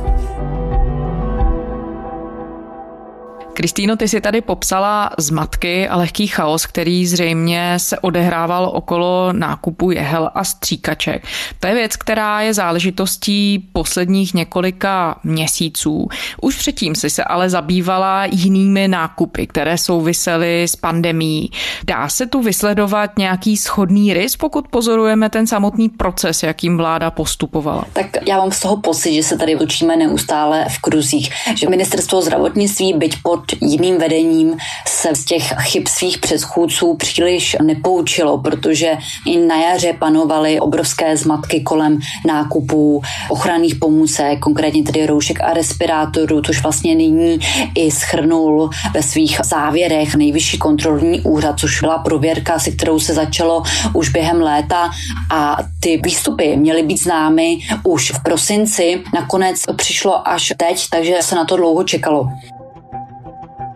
Kristýno, 3.55 3.97
ty 3.97 4.09
si 4.09 4.21
tady 4.21 4.41
popsala 4.41 5.11
zmatky 5.19 5.89
a 5.89 5.97
lehký 5.97 6.27
chaos, 6.27 6.67
který 6.67 7.07
zřejmě 7.07 7.75
se 7.77 7.99
odehrával 7.99 8.71
okolo 8.75 9.33
nákupu 9.33 9.91
jehel 9.91 10.31
a 10.35 10.45
stříkaček. 10.45 11.27
To 11.61 11.67
je 11.67 11.75
věc, 11.75 11.97
která 11.97 12.41
je 12.41 12.55
záležitostí 12.55 13.69
posledních 13.73 14.35
několika 14.35 15.19
měsíců. 15.25 16.09
Už 16.41 16.57
předtím 16.57 16.95
si 16.95 17.11
se 17.11 17.25
ale 17.25 17.51
zabývala 17.51 18.25
jinými 18.25 18.89
nákupy, 18.89 19.47
které 19.47 19.79
souvisely 19.79 20.63
s 20.63 20.77
pandemí. 20.77 21.51
Dá 21.85 22.09
se 22.09 22.27
tu 22.27 22.43
vysledovat 22.43 23.19
nějaký 23.19 23.57
schodný 23.57 24.15
rys, 24.15 24.37
pokud 24.37 24.69
pozorujeme 24.69 25.31
ten 25.31 25.47
samotný 25.47 25.89
proces, 25.89 26.43
jakým 26.43 26.77
vláda 26.77 27.11
postupovala? 27.11 27.85
Tak 27.93 28.07
já 28.29 28.37
mám 28.37 28.53
z 28.53 28.61
toho 28.61 28.77
pocit, 28.77 29.15
že 29.15 29.23
se 29.23 29.39
tady 29.39 29.57
učíme 29.57 29.97
neustále 29.97 30.67
v 30.69 30.79
kruzích, 30.79 31.33
že 31.57 31.69
ministerstvo 31.69 32.23
zdravotnictví, 32.23 32.93
byť 32.93 33.17
pod 33.23 33.44
jiným 33.61 33.99
vedením, 33.99 34.57
se 34.89 35.15
z 35.15 35.25
těch 35.25 35.55
chyb 35.61 35.87
svých 35.89 36.19
předchůdců 36.19 36.95
příliš 36.95 37.57
nepoučilo, 37.63 38.39
protože 38.39 38.93
i 39.27 39.37
na 39.37 39.57
jaře 39.57 39.93
panovaly 39.99 40.61
obrovské 40.61 41.17
zmatky 41.17 41.61
kolem 41.61 41.99
nákupů 42.27 43.03
ochranných 43.29 43.75
pomůcek, 43.75 44.39
konkrétně 44.39 44.83
tedy 44.83 45.07
roušek 45.07 45.41
a 45.41 45.53
respirátorů, 45.53 46.43
což 46.43 46.63
vlastně 46.63 46.95
nyní 46.95 47.39
i 47.75 47.91
schrnul 47.91 48.71
ve 48.95 49.03
svých 49.03 49.41
závěrech 49.45 50.15
nejvyšší 50.15 50.59
kontrolní 50.59 51.21
úřad, 51.21 51.61
což 51.61 51.81
byla 51.81 51.99
prověrka, 51.99 52.59
se 52.59 52.71
kterou 52.71 52.99
se 52.99 53.15
začalo 53.15 53.63
už 53.93 54.09
během 54.09 54.41
léta 54.43 54.91
a 55.33 55.57
ty 55.81 56.01
výstupy 56.05 56.57
měly 56.57 56.83
být 56.83 57.03
známy 57.03 57.59
už 57.85 58.11
v 58.11 58.23
prosinci. 58.23 59.03
Nakonec 59.15 59.63
přišlo 59.77 60.29
až 60.29 60.53
teď, 60.57 60.89
takže 60.91 61.17
se 61.21 61.35
na 61.35 61.45
to 61.45 61.57
dlouho 61.57 61.85
čekalo. 61.85 62.29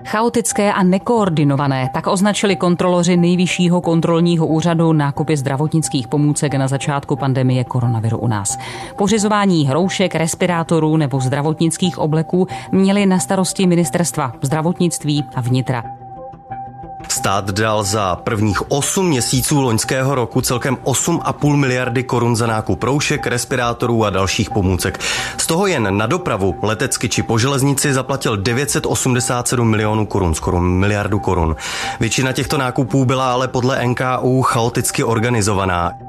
Chaotické 0.08 0.72
a 0.72 0.82
nekoordinované, 0.82 1.90
tak 1.92 2.06
označili 2.06 2.56
kontroloři 2.56 3.16
nejvyššího 3.16 3.80
kontrolního 3.80 4.46
úřadu 4.46 4.92
nákupy 4.92 5.36
zdravotnických 5.36 6.08
pomůcek 6.08 6.54
na 6.54 6.68
začátku 6.68 7.16
pandemie 7.16 7.64
koronaviru 7.64 8.18
u 8.18 8.26
nás. 8.26 8.58
Pořizování 8.96 9.66
hroušek, 9.66 10.14
respirátorů 10.14 10.96
nebo 10.96 11.20
zdravotnických 11.20 11.98
obleků 11.98 12.46
měli 12.72 13.06
na 13.06 13.18
starosti 13.18 13.66
ministerstva 13.66 14.32
zdravotnictví 14.42 15.24
a 15.34 15.40
vnitra. 15.40 15.97
Stát 17.18 17.50
dal 17.50 17.84
za 17.84 18.16
prvních 18.16 18.70
8 18.70 19.08
měsíců 19.08 19.60
loňského 19.60 20.14
roku 20.14 20.40
celkem 20.40 20.76
8,5 20.76 21.56
miliardy 21.56 22.02
korun 22.02 22.36
za 22.36 22.46
nákup 22.46 22.82
roušek, 22.82 23.26
respirátorů 23.26 24.04
a 24.04 24.10
dalších 24.10 24.50
pomůcek. 24.50 25.00
Z 25.36 25.46
toho 25.46 25.66
jen 25.66 25.96
na 25.96 26.06
dopravu, 26.06 26.54
letecky 26.62 27.08
či 27.08 27.22
po 27.22 27.38
železnici 27.38 27.92
zaplatil 27.94 28.36
987 28.36 29.70
milionů 29.70 30.06
korun, 30.06 30.34
skoro 30.34 30.60
miliardu 30.60 31.18
korun. 31.18 31.56
Většina 32.00 32.32
těchto 32.32 32.58
nákupů 32.58 33.04
byla 33.04 33.32
ale 33.32 33.48
podle 33.48 33.86
NKU 33.86 34.42
chaoticky 34.42 35.04
organizovaná. 35.04 36.07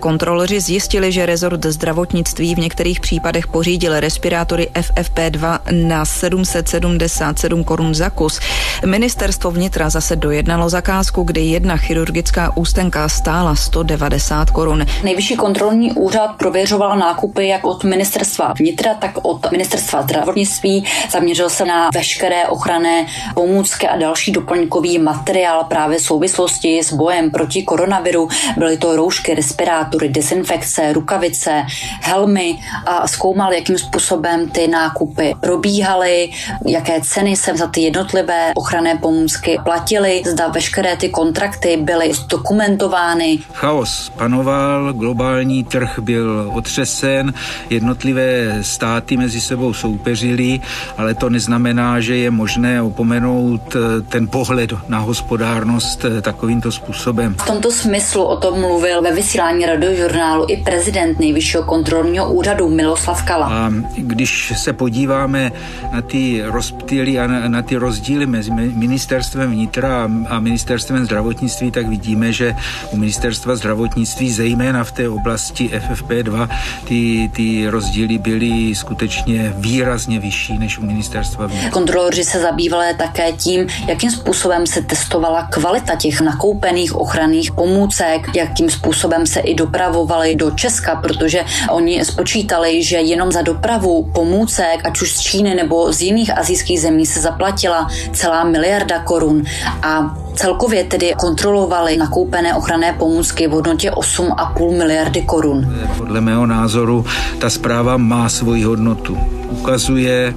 Kontroloři 0.00 0.60
zjistili, 0.60 1.12
že 1.12 1.26
rezort 1.26 1.66
zdravotnictví 1.66 2.54
v 2.54 2.58
některých 2.58 3.00
případech 3.00 3.46
pořídil 3.46 4.00
respirátory 4.00 4.68
FFP2 4.74 5.60
na 5.86 6.04
777 6.04 7.64
korun 7.64 7.94
za 7.94 8.10
kus. 8.10 8.40
Ministerstvo 8.86 9.50
vnitra 9.50 9.90
zase 9.90 10.16
dojednalo 10.16 10.68
zakázku, 10.68 11.22
kdy 11.22 11.40
jedna 11.40 11.76
chirurgická 11.76 12.56
ústenka 12.56 13.08
stála 13.08 13.54
190 13.54 14.50
korun. 14.50 14.86
Nejvyšší 15.04 15.36
kontrolní 15.36 15.92
úřad 15.92 16.30
prověřoval 16.38 16.98
nákupy 16.98 17.48
jak 17.48 17.64
od 17.64 17.84
ministerstva 17.84 18.52
vnitra, 18.58 18.94
tak 18.94 19.10
od 19.22 19.52
ministerstva 19.52 20.02
zdravotnictví. 20.02 20.84
Zaměřil 21.10 21.50
se 21.50 21.64
na 21.64 21.90
veškeré 21.94 22.46
ochranné 22.48 23.06
pomůcky 23.34 23.88
a 23.88 23.96
další 23.96 24.32
doplňkový 24.32 24.98
materiál 24.98 25.64
právě 25.64 25.98
v 25.98 26.02
souvislosti 26.02 26.82
s 26.84 26.92
bojem 26.92 27.30
proti 27.30 27.62
koronaviru. 27.62 28.28
Byly 28.56 28.76
to 28.76 28.96
roušky, 28.96 29.34
respirátory, 29.34 29.63
dezinfekce, 30.08 30.92
rukavice, 30.92 31.62
helmy 32.00 32.58
a 32.86 33.08
zkoumal, 33.08 33.52
jakým 33.52 33.78
způsobem 33.78 34.48
ty 34.48 34.68
nákupy 34.68 35.34
probíhaly, 35.40 36.30
jaké 36.66 37.00
ceny 37.00 37.36
se 37.36 37.56
za 37.56 37.66
ty 37.66 37.80
jednotlivé 37.80 38.52
ochranné 38.54 38.96
pomůcky 38.96 39.58
platily, 39.64 40.22
zda 40.26 40.48
veškeré 40.48 40.96
ty 40.96 41.08
kontrakty 41.08 41.76
byly 41.76 42.12
dokumentovány. 42.28 43.38
Chaos 43.52 44.12
panoval, 44.18 44.92
globální 44.92 45.64
trh 45.64 45.98
byl 45.98 46.50
otřesen, 46.54 47.34
jednotlivé 47.70 48.58
státy 48.62 49.16
mezi 49.16 49.40
sebou 49.40 49.72
soupeřili, 49.72 50.60
ale 50.96 51.14
to 51.14 51.30
neznamená, 51.30 52.00
že 52.00 52.16
je 52.16 52.30
možné 52.30 52.82
opomenout 52.82 53.76
eh, 53.76 54.02
ten 54.08 54.28
pohled 54.28 54.72
na 54.88 54.98
hospodárnost 54.98 56.04
eh, 56.04 56.20
takovýmto 56.22 56.72
způsobem. 56.72 57.34
V 57.34 57.46
tomto 57.46 57.72
smyslu 57.72 58.24
o 58.24 58.36
tom 58.36 58.60
mluvil 58.60 59.02
ve 59.02 59.12
vysílání 59.12 59.53
radiožurnálu 59.62 60.46
i 60.48 60.56
prezident 60.56 61.20
nejvyššího 61.20 61.62
kontrolního 61.62 62.32
úřadu 62.32 62.68
Miloslav 62.68 63.22
Kala. 63.22 63.46
A 63.46 63.72
když 63.96 64.52
se 64.56 64.72
podíváme 64.72 65.52
na 65.92 66.02
ty 66.02 66.42
rozptýly 66.44 67.18
a 67.18 67.26
na, 67.26 67.48
na 67.48 67.62
ty 67.62 67.76
rozdíly 67.76 68.26
mezi 68.26 68.50
ministerstvem 68.50 69.52
vnitra 69.52 70.08
a 70.28 70.40
ministerstvem 70.40 71.04
zdravotnictví, 71.04 71.70
tak 71.70 71.88
vidíme, 71.88 72.32
že 72.32 72.56
u 72.90 72.96
ministerstva 72.96 73.56
zdravotnictví, 73.56 74.32
zejména 74.32 74.84
v 74.84 74.92
té 74.92 75.08
oblasti 75.08 75.70
FFP2, 75.88 76.48
ty, 76.84 77.30
ty 77.36 77.66
rozdíly 77.68 78.18
byly 78.18 78.74
skutečně 78.74 79.54
výrazně 79.56 80.20
vyšší 80.20 80.58
než 80.58 80.78
u 80.78 80.86
ministerstva 80.86 81.46
vnitra. 81.46 81.70
Kontroloři 81.70 82.24
se 82.24 82.40
zabývali 82.40 82.94
také 82.98 83.32
tím, 83.32 83.66
jakým 83.88 84.10
způsobem 84.10 84.66
se 84.66 84.82
testovala 84.82 85.42
kvalita 85.42 85.96
těch 85.96 86.20
nakoupených 86.20 86.96
ochranných 86.96 87.52
pomůcek, 87.52 88.36
jakým 88.36 88.70
způsobem 88.70 89.26
se 89.26 89.40
i 89.44 89.54
dopravovali 89.54 90.34
do 90.34 90.50
Česka, 90.50 90.96
protože 90.96 91.44
oni 91.70 92.04
spočítali, 92.04 92.82
že 92.82 92.96
jenom 92.96 93.32
za 93.32 93.42
dopravu 93.42 94.10
pomůcek, 94.14 94.80
ať 94.84 95.00
už 95.02 95.12
z 95.12 95.20
Číny 95.20 95.54
nebo 95.54 95.92
z 95.92 96.02
jiných 96.02 96.38
azijských 96.38 96.80
zemí, 96.80 97.06
se 97.06 97.20
zaplatila 97.20 97.88
celá 98.12 98.44
miliarda 98.44 98.98
korun 98.98 99.42
a 99.82 100.16
celkově 100.34 100.84
tedy 100.84 101.14
kontrolovali 101.18 101.96
nakoupené 101.96 102.54
ochranné 102.54 102.92
pomůcky 102.92 103.46
v 103.46 103.50
hodnotě 103.50 103.90
8,5 103.90 104.78
miliardy 104.78 105.22
korun. 105.22 105.76
Podle 105.98 106.20
mého 106.20 106.46
názoru 106.46 107.04
ta 107.38 107.50
zpráva 107.50 107.96
má 107.96 108.28
svoji 108.28 108.64
hodnotu. 108.64 109.18
Ukazuje, 109.50 110.34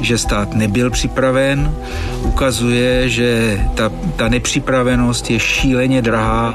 že 0.00 0.18
stát 0.18 0.54
nebyl 0.54 0.90
připraven, 0.90 1.74
ukazuje, 2.22 3.08
že 3.08 3.60
ta, 3.74 3.90
ta 4.16 4.28
nepřipravenost 4.28 5.30
je 5.30 5.38
šíleně 5.38 6.02
drahá. 6.02 6.54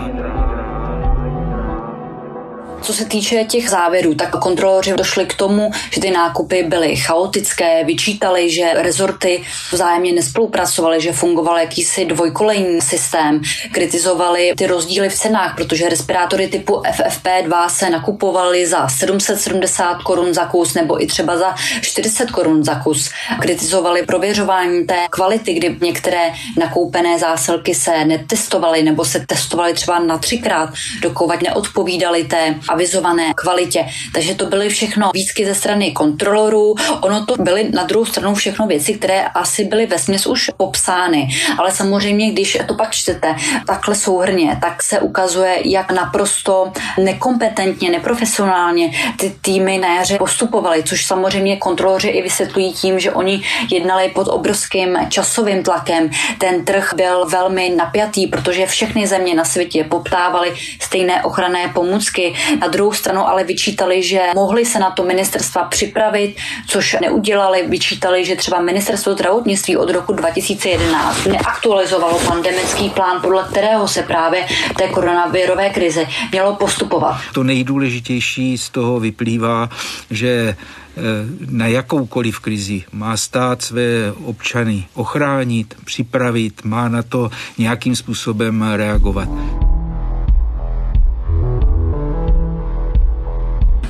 Co 2.87 2.93
se 2.93 3.05
týče 3.05 3.43
těch 3.43 3.69
závěrů, 3.69 4.15
tak 4.15 4.39
kontroloři 4.39 4.93
došli 4.93 5.25
k 5.25 5.33
tomu, 5.33 5.71
že 5.91 6.01
ty 6.01 6.11
nákupy 6.11 6.63
byly 6.63 6.95
chaotické, 6.95 7.83
vyčítali, 7.83 8.49
že 8.49 8.73
rezorty 8.73 9.43
vzájemně 9.71 10.13
nespolupracovaly, 10.13 11.01
že 11.01 11.11
fungoval 11.11 11.57
jakýsi 11.57 12.05
dvojkolejný 12.05 12.81
systém, 12.81 13.41
kritizovali 13.71 14.53
ty 14.57 14.67
rozdíly 14.67 15.09
v 15.09 15.15
cenách, 15.15 15.55
protože 15.55 15.89
respirátory 15.89 16.47
typu 16.47 16.73
FFP2 16.73 17.69
se 17.69 17.89
nakupovaly 17.89 18.67
za 18.67 18.87
770 18.87 19.95
korun 19.95 20.33
za 20.33 20.45
kus 20.45 20.73
nebo 20.73 21.03
i 21.03 21.07
třeba 21.07 21.37
za 21.37 21.55
40 21.81 22.31
korun 22.31 22.63
za 22.63 22.75
kus. 22.75 23.09
Kritizovali 23.41 24.05
prověřování 24.05 24.85
té 24.85 25.07
kvality, 25.09 25.53
kdy 25.53 25.77
některé 25.81 26.31
nakoupené 26.57 27.19
zásilky 27.19 27.75
se 27.75 28.05
netestovaly 28.05 28.83
nebo 28.83 29.05
se 29.05 29.25
testovaly 29.27 29.73
třeba 29.73 29.99
na 29.99 30.17
třikrát, 30.17 30.69
dokovat 31.01 31.41
neodpovídaly 31.41 32.23
té 32.23 32.55
avizované 32.77 33.33
kvalitě. 33.33 33.85
Takže 34.13 34.35
to 34.35 34.45
byly 34.45 34.69
všechno 34.69 35.11
výzky 35.13 35.45
ze 35.45 35.55
strany 35.55 35.91
kontrolorů. 35.91 36.75
Ono 37.01 37.25
to 37.25 37.33
byly 37.39 37.69
na 37.73 37.83
druhou 37.83 38.05
stranu 38.05 38.35
všechno 38.35 38.67
věci, 38.67 38.93
které 38.93 39.25
asi 39.25 39.65
byly 39.65 39.85
ve 39.85 39.99
směs 39.99 40.27
už 40.27 40.51
popsány. 40.57 41.27
Ale 41.57 41.71
samozřejmě, 41.71 42.31
když 42.31 42.57
to 42.67 42.73
pak 42.73 42.93
čtete 42.93 43.35
takhle 43.67 43.95
souhrně, 43.95 44.57
tak 44.61 44.83
se 44.83 44.99
ukazuje, 44.99 45.57
jak 45.65 45.91
naprosto 45.91 46.71
nekompetentně, 47.01 47.89
neprofesionálně 47.89 48.91
ty 49.17 49.33
týmy 49.41 49.77
na 49.77 49.95
jaře 49.95 50.17
postupovaly, 50.17 50.83
což 50.83 51.05
samozřejmě 51.05 51.57
kontroloři 51.57 52.07
i 52.07 52.21
vysvětlují 52.21 52.73
tím, 52.73 52.99
že 52.99 53.11
oni 53.11 53.43
jednali 53.71 54.09
pod 54.09 54.27
obrovským 54.27 54.97
časovým 55.09 55.63
tlakem. 55.63 56.09
Ten 56.37 56.65
trh 56.65 56.93
byl 56.95 57.25
velmi 57.25 57.69
napjatý, 57.69 58.27
protože 58.27 58.67
všechny 58.67 59.07
země 59.07 59.35
na 59.35 59.45
světě 59.45 59.83
poptávaly 59.83 60.53
stejné 60.81 61.23
ochranné 61.23 61.71
pomůcky. 61.73 62.33
Na 62.59 62.66
druhou 62.67 62.93
stranu 62.93 63.27
ale 63.27 63.43
vyčítali, 63.43 64.03
že 64.03 64.19
mohli 64.35 64.65
se 64.65 64.79
na 64.79 64.91
to 64.91 65.03
ministerstva 65.03 65.63
připravit, 65.63 66.35
což 66.67 66.97
neudělali. 67.01 67.67
Vyčítali, 67.67 68.25
že 68.25 68.35
třeba 68.35 68.61
ministerstvo 68.61 69.13
zdravotnictví 69.13 69.77
od 69.77 69.89
roku 69.89 70.13
2011 70.13 71.25
neaktualizovalo 71.25 72.19
pandemický 72.19 72.89
plán, 72.89 73.21
podle 73.21 73.43
kterého 73.49 73.87
se 73.87 74.01
právě 74.03 74.45
té 74.77 74.87
koronavirové 74.87 75.69
krize 75.69 76.05
mělo 76.31 76.55
postupovat. 76.55 77.17
To 77.33 77.43
nejdůležitější 77.43 78.57
z 78.57 78.69
toho 78.69 78.99
vyplývá, 78.99 79.69
že 80.11 80.55
na 81.49 81.67
jakoukoliv 81.67 82.39
krizi 82.39 82.83
má 82.91 83.17
stát 83.17 83.61
své 83.61 84.13
občany 84.25 84.85
ochránit, 84.93 85.75
připravit, 85.85 86.61
má 86.63 86.89
na 86.89 87.03
to 87.03 87.29
nějakým 87.57 87.95
způsobem 87.95 88.65
reagovat. 88.75 89.29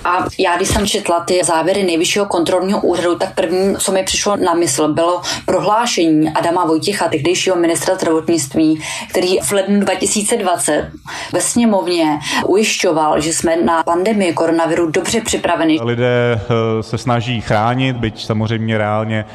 A 0.07 0.25
já, 0.37 0.55
když 0.55 0.67
jsem 0.69 0.87
četla 0.87 1.19
ty 1.19 1.41
závěry 1.43 1.83
nejvyššího 1.83 2.25
kontrolního 2.25 2.81
úřadu, 2.81 3.15
tak 3.15 3.35
první, 3.35 3.75
co 3.75 3.91
mi 3.91 4.03
přišlo 4.03 4.35
na 4.35 4.53
mysl, 4.53 4.93
bylo 4.93 5.21
prohlášení 5.45 6.29
Adama 6.29 6.65
Vojtěcha, 6.65 7.07
tehdejšího 7.07 7.55
ministra 7.55 7.95
zdravotnictví, 7.95 8.81
který 9.09 9.39
v 9.39 9.51
lednu 9.51 9.79
2020 9.79 10.91
ve 11.33 11.41
sněmovně 11.41 12.19
ujišťoval, 12.45 13.21
že 13.21 13.33
jsme 13.33 13.55
na 13.55 13.83
pandemii 13.83 14.33
koronaviru 14.33 14.91
dobře 14.91 15.21
připraveni. 15.21 15.79
Lidé 15.83 16.41
eh, 16.41 16.83
se 16.83 16.97
snaží 16.97 17.41
chránit, 17.41 17.95
byť 17.95 18.25
samozřejmě 18.25 18.77
reálně 18.77 19.25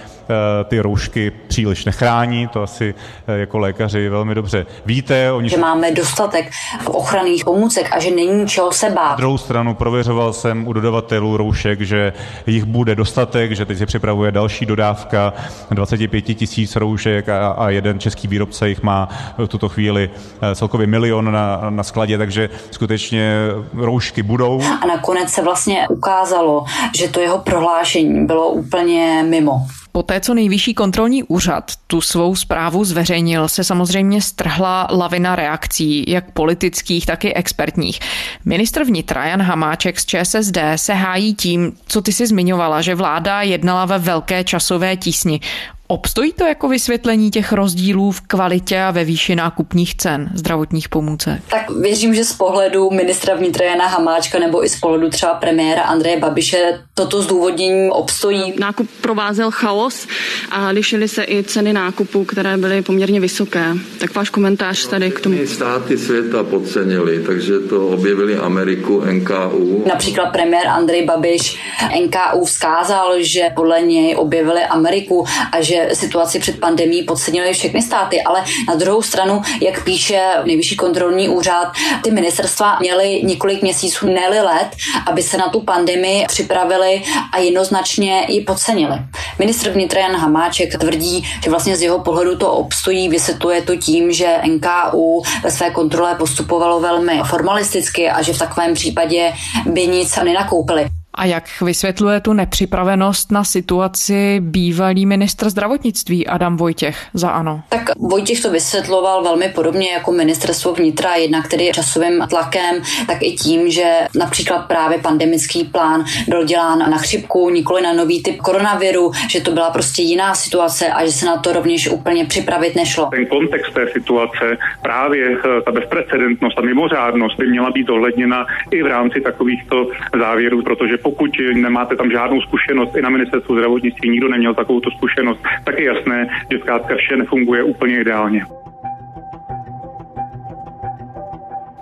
ty 0.65 0.81
roušky 0.81 1.33
příliš 1.49 1.85
nechrání, 1.85 2.49
to 2.49 2.63
asi 2.63 2.95
eh, 3.27 3.39
jako 3.39 3.59
lékaři 3.59 4.09
velmi 4.09 4.35
dobře 4.35 4.67
víte. 4.87 5.33
Oni 5.33 5.49
že 5.49 5.57
máme 5.57 5.91
dostatek 5.91 6.51
ochranných 6.87 7.45
pomůcek 7.45 7.89
a 7.93 8.01
že 8.01 8.11
není 8.11 8.49
čeho 8.49 8.73
se 8.73 8.91
bát. 8.91 9.11
Na 9.11 9.17
druhou 9.17 9.39
stranu 9.39 9.75
prověřoval 9.75 10.33
jsem 10.33 10.67
u 10.67 10.73
dodavatelů 10.73 11.37
roušek, 11.37 11.81
že 11.81 12.13
jich 12.47 12.65
bude 12.65 12.95
dostatek, 12.95 13.53
že 13.53 13.67
teď 13.67 13.79
se 13.79 13.87
připravuje 13.87 14.33
další 14.33 14.67
dodávka 14.67 15.33
25 15.71 16.23
tisíc 16.23 16.77
roušek 16.77 17.29
a, 17.29 17.49
a 17.49 17.71
jeden 17.71 17.99
český 17.99 18.29
výrobce 18.29 18.69
jich 18.69 18.83
má 18.83 19.09
v 19.39 19.47
tuto 19.47 19.69
chvíli 19.69 20.11
eh, 20.43 20.55
celkově 20.55 20.87
milion 20.87 21.33
na, 21.33 21.71
na 21.71 21.83
skladě, 21.83 22.19
takže 22.19 22.51
skutečně 22.71 23.35
roušky 23.75 24.23
budou. 24.23 24.63
A 24.83 24.87
nakonec 24.87 25.31
se 25.31 25.43
vlastně 25.43 25.89
ukázalo, 25.89 26.65
že 26.97 27.09
to 27.09 27.21
jeho 27.21 27.39
prohlášení 27.39 28.27
bylo 28.27 28.49
úplně 28.49 29.25
mimo. 29.29 29.67
Poté, 29.93 30.21
co 30.21 30.35
nejvyšší 30.35 30.75
kontrolní 30.75 31.23
úřad 31.23 31.73
tu 31.87 32.01
svou 32.01 32.37
zprávu 32.37 32.85
zveřejnil, 32.85 33.49
se 33.49 33.65
samozřejmě 33.65 34.23
strhla 34.23 34.89
lavina 34.91 35.37
reakcí, 35.37 36.05
jak 36.09 36.31
politických, 36.31 37.07
tak 37.07 37.25
i 37.25 37.35
expertních. 37.35 38.01
Ministr 38.45 38.85
vnitra 38.85 39.27
Jan 39.27 39.43
Hamáček 39.43 40.01
z 40.01 40.07
ČSSD 40.07 40.59
se 40.77 40.95
hájí 40.95 41.35
tím, 41.35 41.73
co 41.87 42.03
ty 42.03 42.13
si 42.13 42.27
zmiňovala, 42.27 42.81
že 42.81 42.95
vláda 42.95 43.43
jednala 43.43 43.85
ve 43.85 43.99
velké 43.99 44.45
časové 44.45 44.97
tísni. 44.97 45.41
Obstojí 45.89 46.33
to 46.33 46.45
jako 46.45 46.69
vysvětlení 46.69 47.31
těch 47.31 47.53
rozdílů 47.53 48.11
v 48.11 48.21
kvalitě 48.21 48.81
a 48.81 48.91
ve 48.91 49.05
výši 49.05 49.37
nákupních 49.37 49.95
cen 49.95 50.31
zdravotních 50.35 50.89
pomůcek? 50.89 51.43
Tak 51.51 51.71
věřím, 51.71 52.15
že 52.15 52.25
z 52.25 52.33
pohledu 52.33 52.91
ministra 52.91 53.35
vnitra 53.35 53.67
Jana 53.67 53.87
Hamáčka 53.87 54.39
nebo 54.39 54.65
i 54.65 54.69
z 54.69 54.81
pohledu 54.81 55.11
třeba 55.11 55.35
premiéra 55.35 55.83
Andreje 55.83 56.21
Babiše 56.21 56.81
toto 56.95 57.23
zdůvodnění 57.23 57.91
obstojí. 57.91 58.55
Nákup 58.59 58.91
provázel 59.01 59.51
chaos 59.51 60.07
a 60.51 60.69
lišily 60.69 61.09
se 61.09 61.25
i 61.25 61.43
ceny 61.43 61.73
nákupu, 61.73 62.25
které 62.25 62.57
byly 62.57 62.83
poměrně 62.83 63.21
vysoké. 63.21 63.65
Tak 63.99 64.15
váš 64.15 64.31
komentář 64.31 64.87
tady 64.87 65.11
k 65.11 65.21
tomu. 65.21 65.47
Státy 65.47 65.99
světa 65.99 66.45
podcenili, 66.45 67.25
takže 67.27 67.59
to 67.59 67.89
objevili 67.89 68.37
Ameriku, 68.37 69.01
NKU. 69.01 69.85
Například 69.87 70.27
premiér 70.27 70.67
Andrej 70.69 71.05
Babiš 71.05 71.59
NKU 72.05 72.45
vzkázal, 72.45 73.15
že 73.19 73.43
podle 73.55 73.83
něj 73.83 74.17
objevili 74.17 74.63
Ameriku 74.63 75.25
a 75.53 75.63
že 75.63 75.82
situaci 75.93 76.39
před 76.39 76.61
pandemí 76.61 77.03
podcenili 77.03 77.53
všechny 77.53 77.83
státy, 77.83 78.23
ale 78.23 78.45
na 78.69 78.75
druhou 78.75 79.03
stranu, 79.03 79.43
jak 79.61 79.85
píše 79.85 80.21
nejvyšší 80.45 80.77
kontrolní 80.77 81.29
úřad, 81.29 81.73
ty 82.03 82.11
ministerstva 82.11 82.79
měly 82.81 83.21
několik 83.25 83.63
měsíců, 83.63 84.07
ne 84.07 84.29
let, 84.29 84.69
aby 85.07 85.23
se 85.23 85.37
na 85.37 85.49
tu 85.49 85.61
pandemii 85.61 86.27
připravili 86.29 87.03
a 87.33 87.39
jednoznačně 87.39 88.27
ji 88.29 88.41
podcenili. 88.41 88.97
Ministr 89.39 89.71
vnitra 89.71 90.01
Jan 90.01 90.17
Hamáček 90.17 90.79
tvrdí, 90.79 91.25
že 91.45 91.51
vlastně 91.51 91.77
z 91.77 91.83
jeho 91.83 91.99
pohledu 91.99 92.37
to 92.37 92.53
obstojí, 92.53 93.09
vysvětluje 93.09 93.63
to 93.63 93.77
tím, 93.77 94.13
že 94.13 94.39
NKU 94.47 95.23
ve 95.43 95.51
své 95.51 95.71
kontrole 95.71 96.15
postupovalo 96.15 96.81
velmi 96.81 97.21
formalisticky 97.27 98.11
a 98.11 98.23
že 98.23 98.33
v 98.33 98.39
takovém 98.39 98.75
případě 98.75 99.33
by 99.67 99.87
nic 99.87 100.17
nenakoupili. 100.17 101.02
A 101.15 101.25
jak 101.25 101.45
vysvětluje 101.63 102.21
tu 102.21 102.33
nepřipravenost 102.33 103.33
na 103.33 103.45
situaci 103.45 104.41
bývalý 104.41 105.07
ministr 105.07 105.51
zdravotnictví 105.51 106.27
Adam 106.27 106.57
Vojtěch 106.57 107.07
za 107.15 107.31
ANO? 107.31 107.63
Tak 107.69 107.83
Vojtěch 107.97 108.43
to 108.43 108.51
vysvětloval 108.51 109.23
velmi 109.23 109.49
podobně 109.49 109.93
jako 109.93 110.13
ministerstvo 110.13 110.75
vnitra, 110.75 111.15
jednak 111.15 111.49
tedy 111.49 111.71
časovým 111.75 112.27
tlakem, 112.31 112.83
tak 113.07 113.23
i 113.23 113.33
tím, 113.33 113.71
že 113.71 113.85
například 114.19 114.59
právě 114.59 114.99
pandemický 114.99 115.65
plán 115.65 116.05
byl 116.29 116.45
dělán 116.45 116.79
na 116.79 116.99
chřipku, 116.99 117.51
nikoli 117.51 117.83
na 117.83 117.93
nový 117.93 118.23
typ 118.23 118.37
koronaviru, 118.37 119.13
že 119.31 119.41
to 119.41 119.51
byla 119.51 119.71
prostě 119.71 120.03
jiná 120.03 120.35
situace 120.35 120.89
a 120.89 121.05
že 121.05 121.13
se 121.13 121.27
na 121.27 121.37
to 121.37 121.53
rovněž 121.53 121.91
úplně 121.91 122.25
připravit 122.25 122.77
nešlo. 122.77 123.09
Ten 123.11 123.27
kontext 123.27 123.75
té 123.75 123.87
situace, 123.93 124.59
právě 124.83 125.37
eh, 125.37 125.61
ta 125.65 125.73
bezprecedentnost 125.73 126.59
a 126.59 126.63
mimořádnost 126.63 127.39
by 127.39 127.47
měla 127.47 127.71
být 127.71 127.87
zohledněna 127.87 128.47
i 128.71 128.83
v 128.83 128.87
rámci 128.87 129.21
takovýchto 129.21 129.87
závěrů, 130.19 130.63
protože 130.63 131.02
pokud 131.03 131.31
nemáte 131.55 131.97
tam 131.97 132.11
žádnou 132.11 132.41
zkušenost, 132.41 132.97
i 132.97 133.03
na 133.03 133.11
ministerstvu 133.11 133.55
zdravotnictví 133.55 134.11
nikdo 134.11 134.29
neměl 134.29 134.55
takovou 134.55 134.81
zkušenost, 134.97 135.41
tak 135.65 135.79
je 135.79 135.85
jasné, 135.85 136.29
že 136.51 136.59
zkrátka 136.59 136.95
vše 136.97 137.17
nefunguje 137.17 137.63
úplně 137.63 138.01
ideálně. 138.01 138.47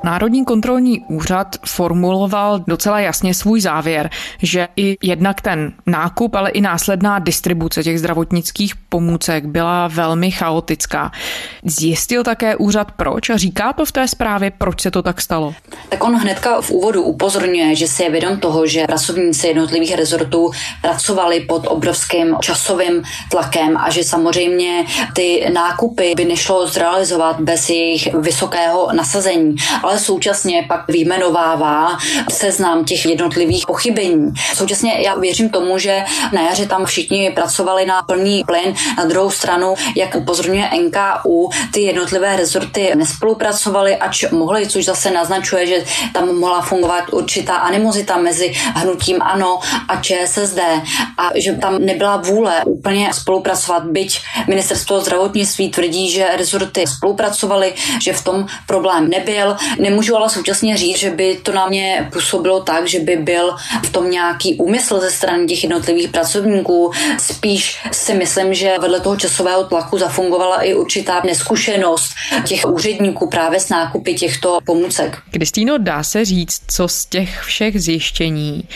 Národní 0.04 0.44
kontrolní 0.44 1.00
úřad 1.00 1.46
formuloval 1.66 2.64
docela 2.68 3.00
jasně 3.00 3.34
svůj 3.34 3.60
závěr, 3.60 4.10
že 4.42 4.68
i 4.76 4.96
jednak 5.02 5.40
ten 5.40 5.72
nákup, 5.86 6.34
ale 6.34 6.50
i 6.50 6.60
následná 6.60 7.18
distribuce 7.18 7.82
těch 7.82 7.98
zdravotnických 7.98 8.74
pomůcek 8.90 9.44
byla 9.44 9.88
velmi 9.88 10.30
chaotická. 10.30 11.12
Zjistil 11.64 12.24
také 12.24 12.56
úřad 12.56 12.92
proč 12.92 13.30
a 13.30 13.36
říká 13.36 13.72
to 13.72 13.84
v 13.84 13.92
té 13.92 14.08
zprávě, 14.08 14.50
proč 14.58 14.80
se 14.80 14.90
to 14.90 15.02
tak 15.02 15.20
stalo? 15.20 15.54
Tak 15.88 16.04
on 16.04 16.16
hnedka 16.16 16.60
v 16.60 16.70
úvodu 16.70 17.02
upozorňuje, 17.02 17.74
že 17.74 17.88
si 17.88 18.02
je 18.02 18.10
vědom 18.10 18.40
toho, 18.40 18.66
že 18.66 18.86
pracovníci 18.86 19.46
jednotlivých 19.46 19.94
rezortů 19.94 20.50
pracovali 20.82 21.40
pod 21.40 21.66
obrovským 21.66 22.36
časovým 22.40 23.02
tlakem 23.30 23.76
a 23.76 23.90
že 23.90 24.04
samozřejmě 24.04 24.84
ty 25.14 25.46
nákupy 25.52 26.14
by 26.14 26.24
nešlo 26.24 26.66
zrealizovat 26.66 27.40
bez 27.40 27.70
jejich 27.70 28.14
vysokého 28.14 28.88
nasazení. 28.92 29.56
Ale 29.82 29.98
současně 29.98 30.64
pak 30.68 30.88
vyjmenovává 30.88 31.98
seznam 32.30 32.84
těch 32.84 33.06
jednotlivých 33.06 33.66
pochybení. 33.66 34.32
Současně 34.54 35.00
já 35.00 35.14
věřím 35.14 35.48
tomu, 35.48 35.78
že 35.78 36.04
na 36.32 36.42
jaře 36.42 36.66
tam 36.66 36.84
všichni 36.84 37.30
pracovali 37.30 37.86
na 37.86 38.02
plný 38.02 38.44
plyn. 38.46 38.74
Na 38.98 39.04
druhou 39.04 39.30
stranu, 39.30 39.74
jak 39.96 40.14
upozorňuje 40.14 40.70
NKU, 40.80 41.50
ty 41.72 41.80
jednotlivé 41.80 42.36
rezorty 42.36 42.92
nespolupracovaly, 42.94 43.96
ač 43.96 44.24
mohly, 44.30 44.66
což 44.66 44.84
zase 44.84 45.10
naznačuje, 45.10 45.66
že 45.66 45.84
tam 46.12 46.34
mohla 46.36 46.60
fungovat 46.60 47.04
určitá 47.12 47.54
animozita 47.54 48.16
mezi 48.16 48.52
hnutím 48.74 49.22
ANO 49.22 49.58
a 49.88 49.96
ČSSD 50.02 50.58
a 51.18 51.30
že 51.34 51.52
tam 51.52 51.78
nebyla 51.78 52.16
vůle 52.16 52.62
úplně 52.64 53.12
spolupracovat, 53.12 53.84
byť 53.84 54.20
ministerstvo 54.48 55.00
zdravotnictví 55.00 55.70
tvrdí, 55.70 56.10
že 56.10 56.36
rezorty 56.36 56.84
spolupracovaly, 56.86 57.74
že 58.02 58.12
v 58.12 58.24
tom 58.24 58.46
problém 58.66 59.08
nebyl. 59.08 59.56
Nemůžu 59.78 60.16
ale 60.16 60.30
současně 60.30 60.76
říct, 60.76 60.98
že 60.98 61.10
by 61.10 61.40
to 61.42 61.52
na 61.52 61.66
mě 61.66 62.08
působilo 62.12 62.60
tak, 62.60 62.86
že 62.86 63.00
by 63.00 63.16
byl 63.16 63.56
v 63.84 63.92
tom 63.92 64.10
nějaký 64.10 64.54
úmysl 64.56 65.00
ze 65.00 65.10
strany 65.10 65.46
těch 65.46 65.62
jednotlivých 65.62 66.08
pracovníků. 66.08 66.92
Spíš 67.18 67.78
si 67.92 68.14
myslím, 68.14 68.54
že 68.54 68.69
vedle 68.78 69.00
toho 69.00 69.16
časového 69.16 69.64
tlaku 69.64 69.98
zafungovala 69.98 70.62
i 70.62 70.74
určitá 70.74 71.22
neskušenost 71.24 72.10
těch 72.46 72.64
úředníků 72.66 73.28
právě 73.28 73.60
s 73.60 73.68
nákupy 73.68 74.14
těchto 74.14 74.58
pomůcek. 74.64 75.18
Kristýno, 75.30 75.78
dá 75.78 76.02
se 76.02 76.24
říct, 76.24 76.62
co 76.68 76.88
z 76.88 77.06
těch 77.06 77.40
všech 77.40 77.82
zjištění 77.82 78.68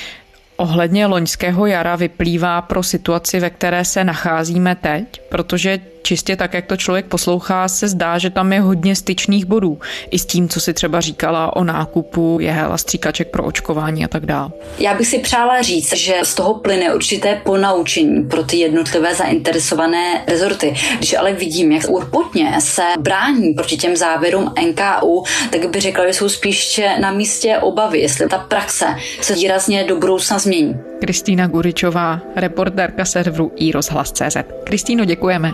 ohledně 0.56 1.06
loňského 1.06 1.66
jara 1.66 1.96
vyplývá 1.96 2.62
pro 2.62 2.82
situaci, 2.82 3.40
ve 3.40 3.50
které 3.50 3.84
se 3.84 4.04
nacházíme 4.04 4.74
teď? 4.74 5.20
Protože 5.28 5.78
čistě 6.04 6.36
tak, 6.36 6.54
jak 6.54 6.66
to 6.66 6.76
člověk 6.76 7.06
poslouchá, 7.06 7.68
se 7.68 7.88
zdá, 7.88 8.18
že 8.18 8.30
tam 8.30 8.52
je 8.52 8.60
hodně 8.60 8.96
styčných 8.96 9.44
bodů. 9.44 9.78
I 10.10 10.18
s 10.18 10.26
tím, 10.26 10.48
co 10.48 10.60
si 10.60 10.74
třeba 10.74 11.00
říkala 11.00 11.56
o 11.56 11.64
nákupu 11.64 12.38
jehel 12.40 12.72
a 12.72 12.78
stříkaček 12.78 13.30
pro 13.30 13.44
očkování 13.44 14.04
a 14.04 14.08
tak 14.08 14.26
dále. 14.26 14.50
Já 14.78 14.94
bych 14.94 15.06
si 15.06 15.18
přála 15.18 15.62
říct, 15.62 15.96
že 15.96 16.14
z 16.22 16.34
toho 16.34 16.54
plyne 16.54 16.94
určité 16.94 17.40
ponaučení 17.44 18.24
pro 18.24 18.42
ty 18.42 18.56
jednotlivé 18.56 19.14
zainteresované 19.14 20.24
rezorty. 20.26 20.74
Když 20.98 21.14
ale 21.14 21.32
vidím, 21.32 21.72
jak 21.72 21.90
urputně 21.90 22.54
se 22.58 22.82
brání 22.98 23.54
proti 23.54 23.76
těm 23.76 23.96
závěrům 23.96 24.54
NKU, 24.68 25.24
tak 25.50 25.70
bych 25.70 25.82
řekla, 25.82 26.06
že 26.06 26.12
jsou 26.12 26.28
spíše 26.28 26.88
na 27.00 27.12
místě 27.12 27.58
obavy, 27.58 28.00
jestli 28.00 28.28
ta 28.28 28.38
praxe 28.38 28.86
se 29.20 29.34
výrazně 29.34 29.84
do 29.84 29.96
budoucna 29.96 30.38
změní. 30.38 30.74
Kristýna 31.00 31.46
Guričová, 31.46 32.20
reportérka 32.36 33.04
serveru 33.04 33.52
iRozhlas.cz. 33.56 34.36
Kristýno, 34.64 35.04
děkujeme. 35.04 35.52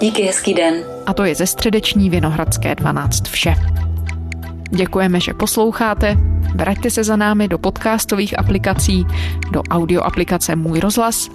Díky, 0.00 0.22
hezký 0.22 0.54
den. 0.54 0.74
A 1.06 1.14
to 1.14 1.24
je 1.24 1.34
ze 1.34 1.46
středeční 1.46 2.10
Vinohradské 2.10 2.74
12 2.74 3.28
vše. 3.28 3.54
Děkujeme, 4.70 5.20
že 5.20 5.34
posloucháte. 5.34 6.16
Vraťte 6.54 6.90
se 6.90 7.04
za 7.04 7.16
námi 7.16 7.48
do 7.48 7.58
podcastových 7.58 8.38
aplikací, 8.38 9.06
do 9.52 9.62
audio 9.70 10.02
aplikace 10.02 10.56
Můj 10.56 10.80
rozhlas 10.80 11.28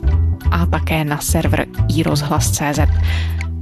a 0.52 0.66
také 0.66 1.04
na 1.04 1.18
server 1.18 1.66
iRozhlas.cz. 1.96 2.80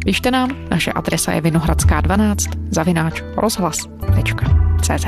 Pište 0.06 0.32
nám, 0.32 0.56
naše 0.70 0.92
adresa 0.92 1.32
je 1.32 1.42
vinohradská 1.42 2.02
12 2.02 2.46
zavináč 2.70 3.24
rozhlas.cz. 3.38 5.06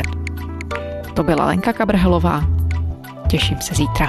To 1.13 1.23
byla 1.23 1.45
Lenka 1.45 1.73
Kabrhelová. 1.73 2.43
Těším 3.27 3.61
se 3.61 3.75
zítra. 3.75 4.07